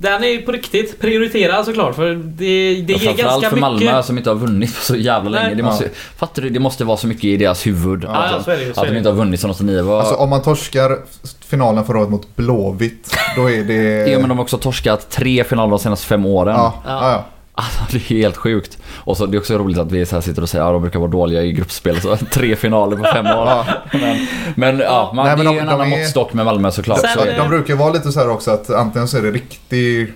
[0.02, 3.60] Den är ju på riktigt prioriterad såklart för det, det Ja, ger ganska för mycket...
[3.62, 5.44] Malmö som inte har vunnit på så jävla Nej.
[5.44, 5.56] länge.
[5.56, 6.50] Det måste, Fattar du?
[6.50, 8.04] Det måste vara så mycket i deras huvud.
[8.04, 9.84] Ja, ja, så är det att de inte har vunnit sedan 89.
[9.84, 10.00] Var...
[10.00, 10.98] Alltså om man torskar
[11.46, 14.12] finalen förra året mot Blåvitt, då är det...
[14.12, 16.56] Ja men de har också torskat tre finaler de senaste fem åren.
[16.56, 16.92] Ja, Ja.
[16.92, 17.12] ja.
[17.12, 17.26] ja.
[17.54, 18.78] Alltså det är helt sjukt.
[19.04, 20.74] Och så det är också roligt att vi så här sitter och säger att ja,
[20.74, 22.02] de brukar vara dåliga i gruppspel.
[22.02, 23.32] Så tre finaler på fem år.
[23.48, 23.66] Ja.
[23.92, 26.34] Men, men ja, man, Nej, men det är de- ju en de annan är- måttstock
[26.34, 27.00] med Malmö såklart.
[27.00, 30.14] Så, de brukar vara lite så här också att antingen så är det riktig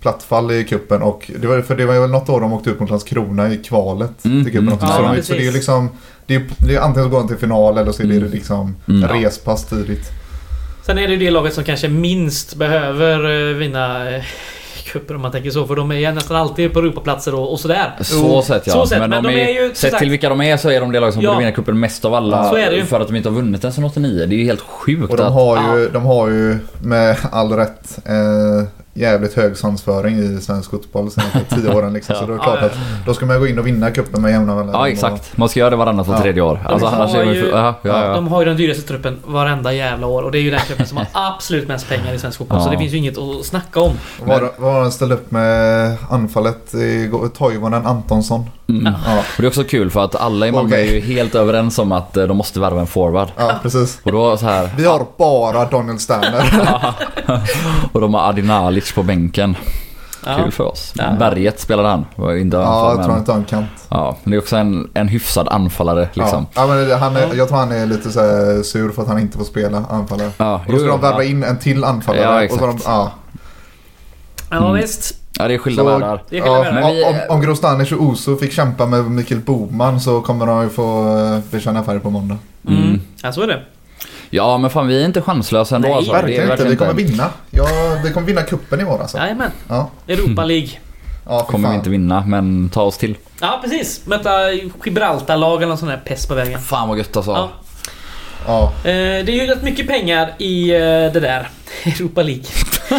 [0.00, 2.80] plattfall i kuppen och det var, för det var väl något år de åkte ut
[2.80, 4.78] mot Landskrona i kvalet Mm, till kuppen mm.
[4.82, 5.26] Ja, så, de, precis.
[5.26, 5.88] så det är ju liksom
[6.26, 8.30] det är, det är antingen så går de till final eller så är det Mm.
[8.30, 9.08] liksom Mm.
[9.08, 10.10] respass tidigt.
[10.86, 14.06] Sen är det ju det laget som kanske minst behöver eh, vinna
[14.86, 15.66] cuper om man tänker så.
[15.66, 17.92] För de är ju nästan alltid på Europaplatser och, och sådär.
[18.00, 18.72] så sett ja.
[18.72, 20.92] så sett, men de är ju, sett sagt- till vilka de är så är de
[20.92, 21.30] det lag som Ja.
[21.30, 22.50] borde vinna cupen mest av alla.
[22.50, 22.84] Så är det ju.
[22.84, 24.26] För att de inte har vunnit den sedan 89.
[24.26, 25.32] Det är ju helt sjukt Och de att...
[25.32, 31.04] har ju, de har ju med all rätt eh, jävligt hög svansföring i svensk fotboll
[31.04, 31.92] de senaste tio åren.
[31.92, 32.14] Liksom.
[32.18, 32.26] Så Ja.
[32.26, 32.72] det är klart att
[33.06, 34.74] då ska man gå in och vinna cupen med jämna mellanrum.
[34.80, 35.36] Ja exakt.
[35.36, 36.20] Man ska göra det varannat Ja.
[36.20, 36.60] tredje år.
[36.68, 37.48] Alltså, De annars har är ju-.
[37.48, 38.14] Ja, ja.
[38.14, 40.86] De har ju den dyraste truppen varenda jävla år och det är ju den klubben
[40.86, 42.58] som har absolut mest pengar i svensk fotboll.
[42.58, 42.64] Ja.
[42.64, 43.92] Så det finns ju inget att snacka om.
[44.24, 46.74] Vad har han ställt upp med anfallet?
[47.38, 48.50] Toivonen Antonsson.
[48.68, 48.84] Mm.
[49.06, 50.88] Ja, Och det är också kul för att alla i Malmö Okej.
[50.88, 53.28] är ju helt överens om att eh, de måste värva en forward.
[53.36, 53.98] ja precis.
[54.02, 54.70] Och då så här...
[54.76, 56.44] Vi har bara Daniel Sterner.
[57.92, 58.20] Och de har
[58.86, 59.56] Adinalic på bänken.
[60.26, 60.36] Ja.
[60.36, 60.92] Kul för oss.
[60.96, 61.12] Ja.
[61.18, 62.06] Berget spelade han.
[62.16, 63.66] Var inte ja, jag tror han har en kant.
[63.88, 66.46] Ja, men det är också en, en hyfsad anfallare liksom.
[66.54, 67.34] Ja, ja men han är, Ja.
[67.34, 70.30] jag tror han är lite så här sur för att han inte får spela anfallare.
[70.38, 71.30] Ja, Och då ska jo, de värva ja.
[71.30, 72.44] in en till anfallare.
[72.44, 72.88] Ja, och så de, exakt.
[72.88, 73.12] ja.
[74.50, 74.72] Ja Mm.
[74.74, 75.14] visst.
[75.38, 76.22] Ja, det är skilda Så- världar.
[76.30, 80.62] Ja, vi- om, om Grostanic och Oso fick kämpa med Mikael Boman så kommer de
[80.62, 82.38] ju få eh, bekänna färg på måndag.
[82.68, 82.82] Mm.
[82.82, 83.00] Mm.
[83.22, 83.62] Ja, så är det.
[84.30, 86.12] Ja, men fan vi är inte chanslösa ändå Nej, alltså.
[86.12, 86.64] Det är Verkligen inte.
[86.64, 87.30] Vi kommer vinna.
[87.50, 87.66] Ja,
[88.04, 89.18] vi kommer vinna kuppen i år alltså.
[89.18, 89.50] Jajamän.
[89.68, 89.90] Ja.
[90.08, 90.68] Europa League.
[91.28, 93.16] Ja, kommer vi inte vinna, men ta oss till.
[93.40, 94.06] Ja, precis.
[94.06, 94.52] Möta
[94.84, 96.60] Gibraltar-lag eller någon sån här pest på vägen.
[96.60, 97.30] Fan vad gött alltså.
[97.30, 97.50] Ja.
[98.46, 101.48] Ja, Eh, det är ju rätt mycket pengar i eh, det där.
[101.84, 102.44] Europa League.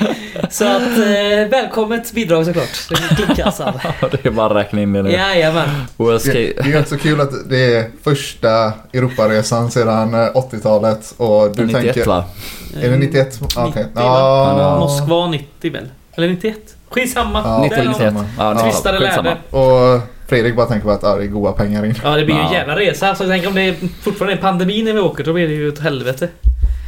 [0.50, 2.88] Så att eh, välkommet bidrag såklart.
[2.88, 5.10] Det är bara att räkna in det nu.
[5.10, 5.68] Jajamän.
[5.96, 6.70] Worst det, case.
[6.70, 11.84] det är så kul att det är första Europaresan sedan eh, 80-talet och du 91
[11.84, 12.04] tänker...
[12.04, 12.24] va?
[12.82, 13.40] Är det 91?
[13.56, 13.82] Ah, Okej.
[13.82, 14.54] 90, Ja.
[14.58, 14.78] va?
[14.78, 15.88] Moskva 90 väl?
[16.16, 16.56] Eller 91?
[16.90, 17.42] Skitsamma.
[17.44, 18.34] Ja, Det 90 är eller någon- 91.
[18.38, 18.98] Ja, skitsamma.
[18.98, 19.36] lärde.
[19.50, 21.94] Och Fredrik bara tänker på att ah, det är goda pengar in.
[22.04, 23.14] Ja, det blir ju en jävla resa.
[23.14, 25.24] Så tänk om det är fortfarande är pandemi när vi åker.
[25.24, 26.28] Då blir det ju ett helvete.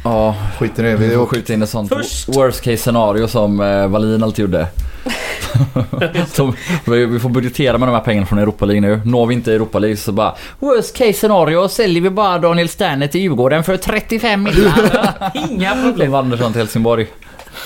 [0.03, 0.95] Ja, Skit i det.
[0.95, 4.43] vi Vi får skjuta in ett sånt Först- worst case scenario som eh, Wallin alltid
[4.43, 4.67] gjorde.
[6.33, 9.01] Som, vi vi får budgetera med de här pengarna från Europa League nu.
[9.05, 13.07] Når vi inte Europa League så bara Worst case scenario säljer vi bara Daniel Sterner
[13.07, 15.13] till Djurgården för 35 miljoner.
[15.49, 16.13] Inga problem.
[16.13, 17.07] Andersson till Helsingborg.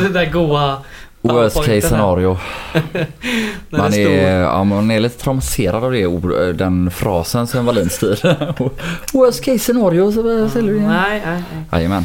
[0.00, 0.76] det där goa...
[1.22, 2.38] Worst case scenario.
[3.70, 8.16] Man är, ja, man är lite traumatiserad av det, den frasen sen Wallins tid.
[9.12, 10.82] Worst case scenario så säljer den.
[10.88, 11.64] Nej, nej, nej.
[11.72, 12.04] Jajamän.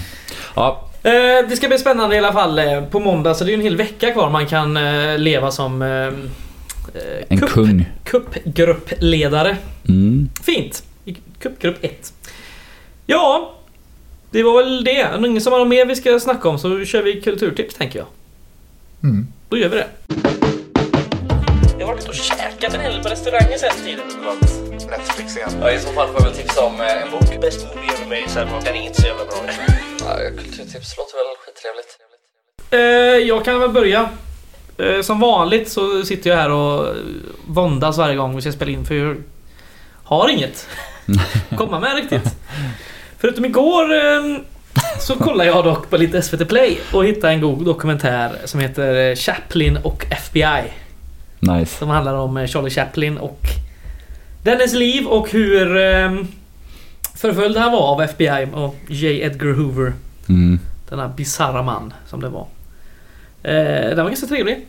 [0.55, 3.51] Ja, Eh, det ska bli spännande i alla fall eh, på måndag så det är
[3.51, 6.11] ju en hel vecka kvar man kan eh, leva som eh, eh,
[7.30, 7.86] en cup- kung.
[8.03, 9.57] Cupgruppledare.
[9.89, 10.30] Mm.
[10.43, 10.84] Fint!
[11.05, 12.13] I cupgrupp 1.
[13.05, 13.53] Ja,
[14.32, 15.07] det var väl det.
[15.26, 18.07] Ingen som har mer vi ska snacka om så kör vi kulturtips tänker jag.
[19.03, 19.27] Mm.
[19.49, 19.87] Då gör vi det.
[21.79, 24.05] Jag har varit och käkat en hel del på restauranger sen tiden.
[24.89, 25.49] Netflix igen.
[25.61, 27.41] Ja, I så fall får jag väl tipsa om eh, en bok.
[27.41, 29.35] Best movie ever made, så den är inte så jävla bra.
[29.99, 31.97] Ja, kulturtips låter väl skittrevligt.
[32.71, 34.09] Eh, jag kan väl börja.
[34.77, 36.95] Eh, som vanligt så sitter jag här och
[37.47, 39.15] våndas varje gång vi ska spela in för jag
[40.03, 40.67] har inget
[41.57, 42.35] komma med riktigt.
[43.17, 44.37] Förutom igår eh,
[44.99, 49.15] så kollade jag dock på lite SVT Play och hittade en god dokumentär som heter
[49.15, 50.63] Chaplin och FBI.
[51.39, 51.78] Nice.
[51.78, 53.39] Som handlar om eh, Charlie Chaplin och
[54.43, 56.11] dennes liv och hur eh,
[57.15, 59.21] förföljd han var av FBI och J.
[59.21, 59.93] Edgar Hoover.
[60.30, 60.59] Mm.
[60.89, 62.47] Denna bisarra man som det var.
[63.43, 64.65] Eh, den var ganska trevlig.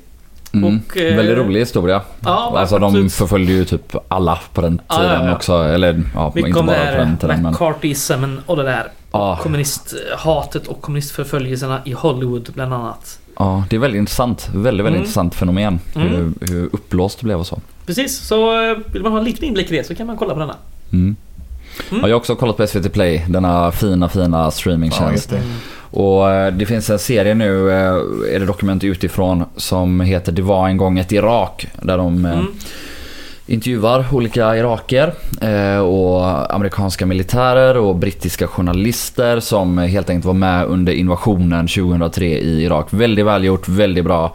[0.52, 0.64] Mm.
[0.86, 2.02] Och, eh, Väldigt rolig historia.
[2.20, 5.34] Ja, alltså de förföljde ju typ alla på den tiden ja, ja.
[5.34, 5.52] också.
[5.52, 7.52] Eller ja, Mycket inte om bara på den tiden men...
[7.52, 8.88] McCarthyismen och det där.
[9.12, 13.18] Ja, Kommunisthatet och kommunistförföljelserna i Hollywood bland annat.
[13.38, 14.48] ja, det är väldigt intressant.
[14.54, 15.00] Väldigt, väldigt Mm.
[15.00, 15.80] intressant fenomen.
[15.94, 16.08] Mm.
[16.08, 17.60] Hur, hur uppblåst det blev och så.
[17.86, 20.34] Precis, så eh, vill man ha en liten inblick i det så kan man kolla
[20.34, 20.54] på denna.
[20.92, 21.16] Mm.
[21.90, 22.00] Mm.
[22.02, 25.30] Ja, jag har också kollat på SVT Play, denna fina, fina Ja, streamingtjänst.
[25.30, 25.42] det.
[25.90, 30.42] Och eh, det finns en serie nu, eh, är det dokument utifrån, som heter Det
[30.42, 31.66] var en gång ett Irak.
[31.82, 32.46] Där de eh, Mm
[33.48, 40.66] intervjuar olika iraker eh, och amerikanska militärer och brittiska journalister som helt enkelt var med
[40.66, 42.86] under invasionen 2003 i Irak.
[42.90, 44.34] Väldigt välgjort, väldigt bra.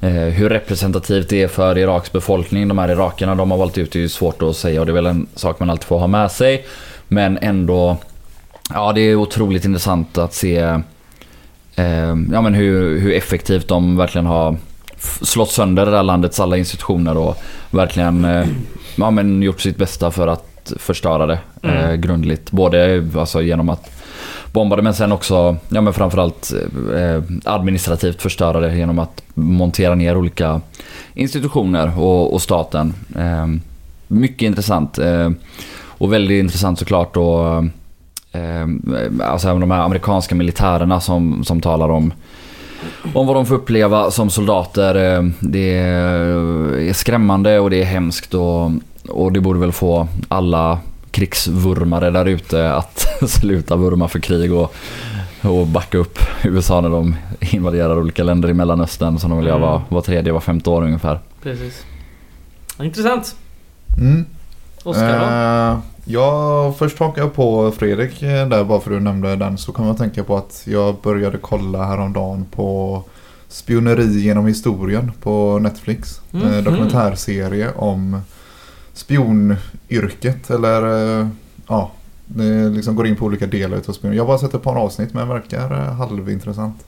[0.00, 3.92] Eh, hur representativt det är för Iraks befolkning, de här irakerna de har valt ut,
[3.92, 5.98] det är ju svårt att säga och det är väl en sak man alltid får
[5.98, 6.66] ha med sig.
[7.08, 7.96] Men ändå,
[8.70, 10.58] ja det är otroligt intressant att se
[11.76, 14.56] eh, ja, men hur, hur effektivt de verkligen har
[15.22, 18.46] slått sönder det där landets alla institutioner och verkligen eh,
[18.96, 22.00] ja, men gjort sitt bästa för att förstöra det eh, Mm.
[22.00, 22.50] grundligt.
[22.50, 23.90] Både alltså, genom att
[24.52, 26.52] bomba det men sen också ja, men framförallt
[26.96, 30.60] eh, administrativt förstöra det genom att montera ner olika
[31.14, 32.94] institutioner och, och staten.
[33.16, 33.46] Eh,
[34.08, 34.98] mycket intressant.
[34.98, 35.30] Eh,
[36.00, 37.44] och väldigt intressant såklart då
[38.32, 38.66] eh,
[39.24, 42.12] alltså även de här amerikanska militärerna som, som talar om
[43.14, 45.16] om vad de får uppleva som soldater.
[45.18, 48.70] eh, Det är skrämmande och det är hemskt och,
[49.08, 50.78] och det borde väl få alla
[51.10, 54.74] krigsvurmare där ute att sluta vurma för krig och,
[55.42, 59.56] och backa upp USA när de invaderar olika länder i Mellanöstern som de vill göra
[59.58, 59.68] Mm.
[59.70, 61.18] var, var tredje, var femte år ungefär.
[61.42, 61.84] Precis.
[62.82, 63.34] Intressant.
[64.00, 64.24] Mm.
[64.84, 65.24] Oskar då?
[65.24, 65.78] Eh,
[66.08, 69.72] ja, först hakar jag på Fredrik eh, där bara för att du nämnde den så
[69.72, 73.02] kan man tänka på att jag började kolla häromdagen på
[73.48, 76.20] Spioneri genom historien på Netflix.
[76.32, 76.52] Mm.
[76.52, 78.20] Eh, dokumentärserie om
[78.92, 80.82] spionyrket eller
[81.20, 81.28] eh,
[81.68, 81.90] ja,
[82.26, 84.14] det liksom går in på olika delar utav spion.
[84.14, 86.84] Jag har bara sett ett par avsnitt men verkar eh, halvintressant.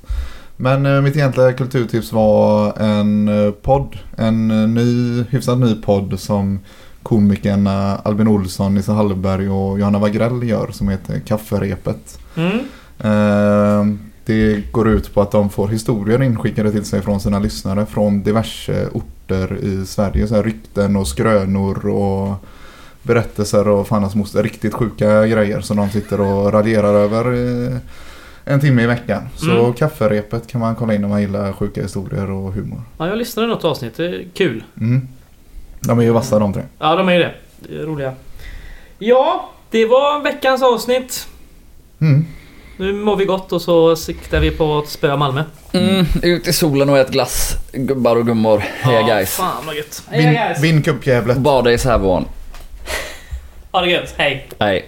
[0.57, 3.31] Men mitt egentliga kulturtips var en
[3.63, 3.99] podd.
[4.17, 6.59] En ny, hyfsat ny podd som
[7.03, 12.19] komikerna Albin Olsson, Nisse Hallberg och Johanna Wagrell gör som heter Kafferepet.
[12.37, 12.59] Mm.
[12.99, 13.95] Eh,
[14.25, 18.23] Det går ut på att de får historier inskickade till sig från sina lyssnare från
[18.23, 20.27] diverse orter i Sverige.
[20.29, 22.35] Så här rykten och skrönor och
[23.03, 24.43] berättelser och fan hans moster.
[24.43, 27.25] Riktigt sjuka grejer som de sitter och raljerar över.
[27.73, 27.77] eh,
[28.45, 29.23] En timme i veckan.
[29.37, 29.73] Så Mm.
[29.73, 32.83] kafferepet kan man kolla in om man gillar sjuka historier och humor.
[32.99, 33.97] Ja, jag lyssnade något avsnitt.
[33.97, 34.65] Det är kul.
[34.81, 35.09] Mm.
[35.81, 36.63] De är ju vassa de tre.
[36.79, 37.35] Ja, de är ju det.
[37.59, 38.15] det är roliga.
[38.99, 41.27] Ja, det var veckans avsnitt.
[42.01, 42.27] Mm.
[42.77, 45.45] Nu mår vi gott och så siktar vi på att spöa Malmö.
[45.73, 48.59] Mm, ut i solen och ät glass, gubbar och gummor.
[48.59, 49.31] Heja Ja, guys.
[49.37, 50.03] Fan vad gött.
[50.13, 51.37] Vinn, vinn cupjävlet.
[51.37, 52.25] Bada i Säveån.
[53.73, 54.15] Ha det gött.
[54.17, 54.49] Hej.
[54.59, 54.85] Hej.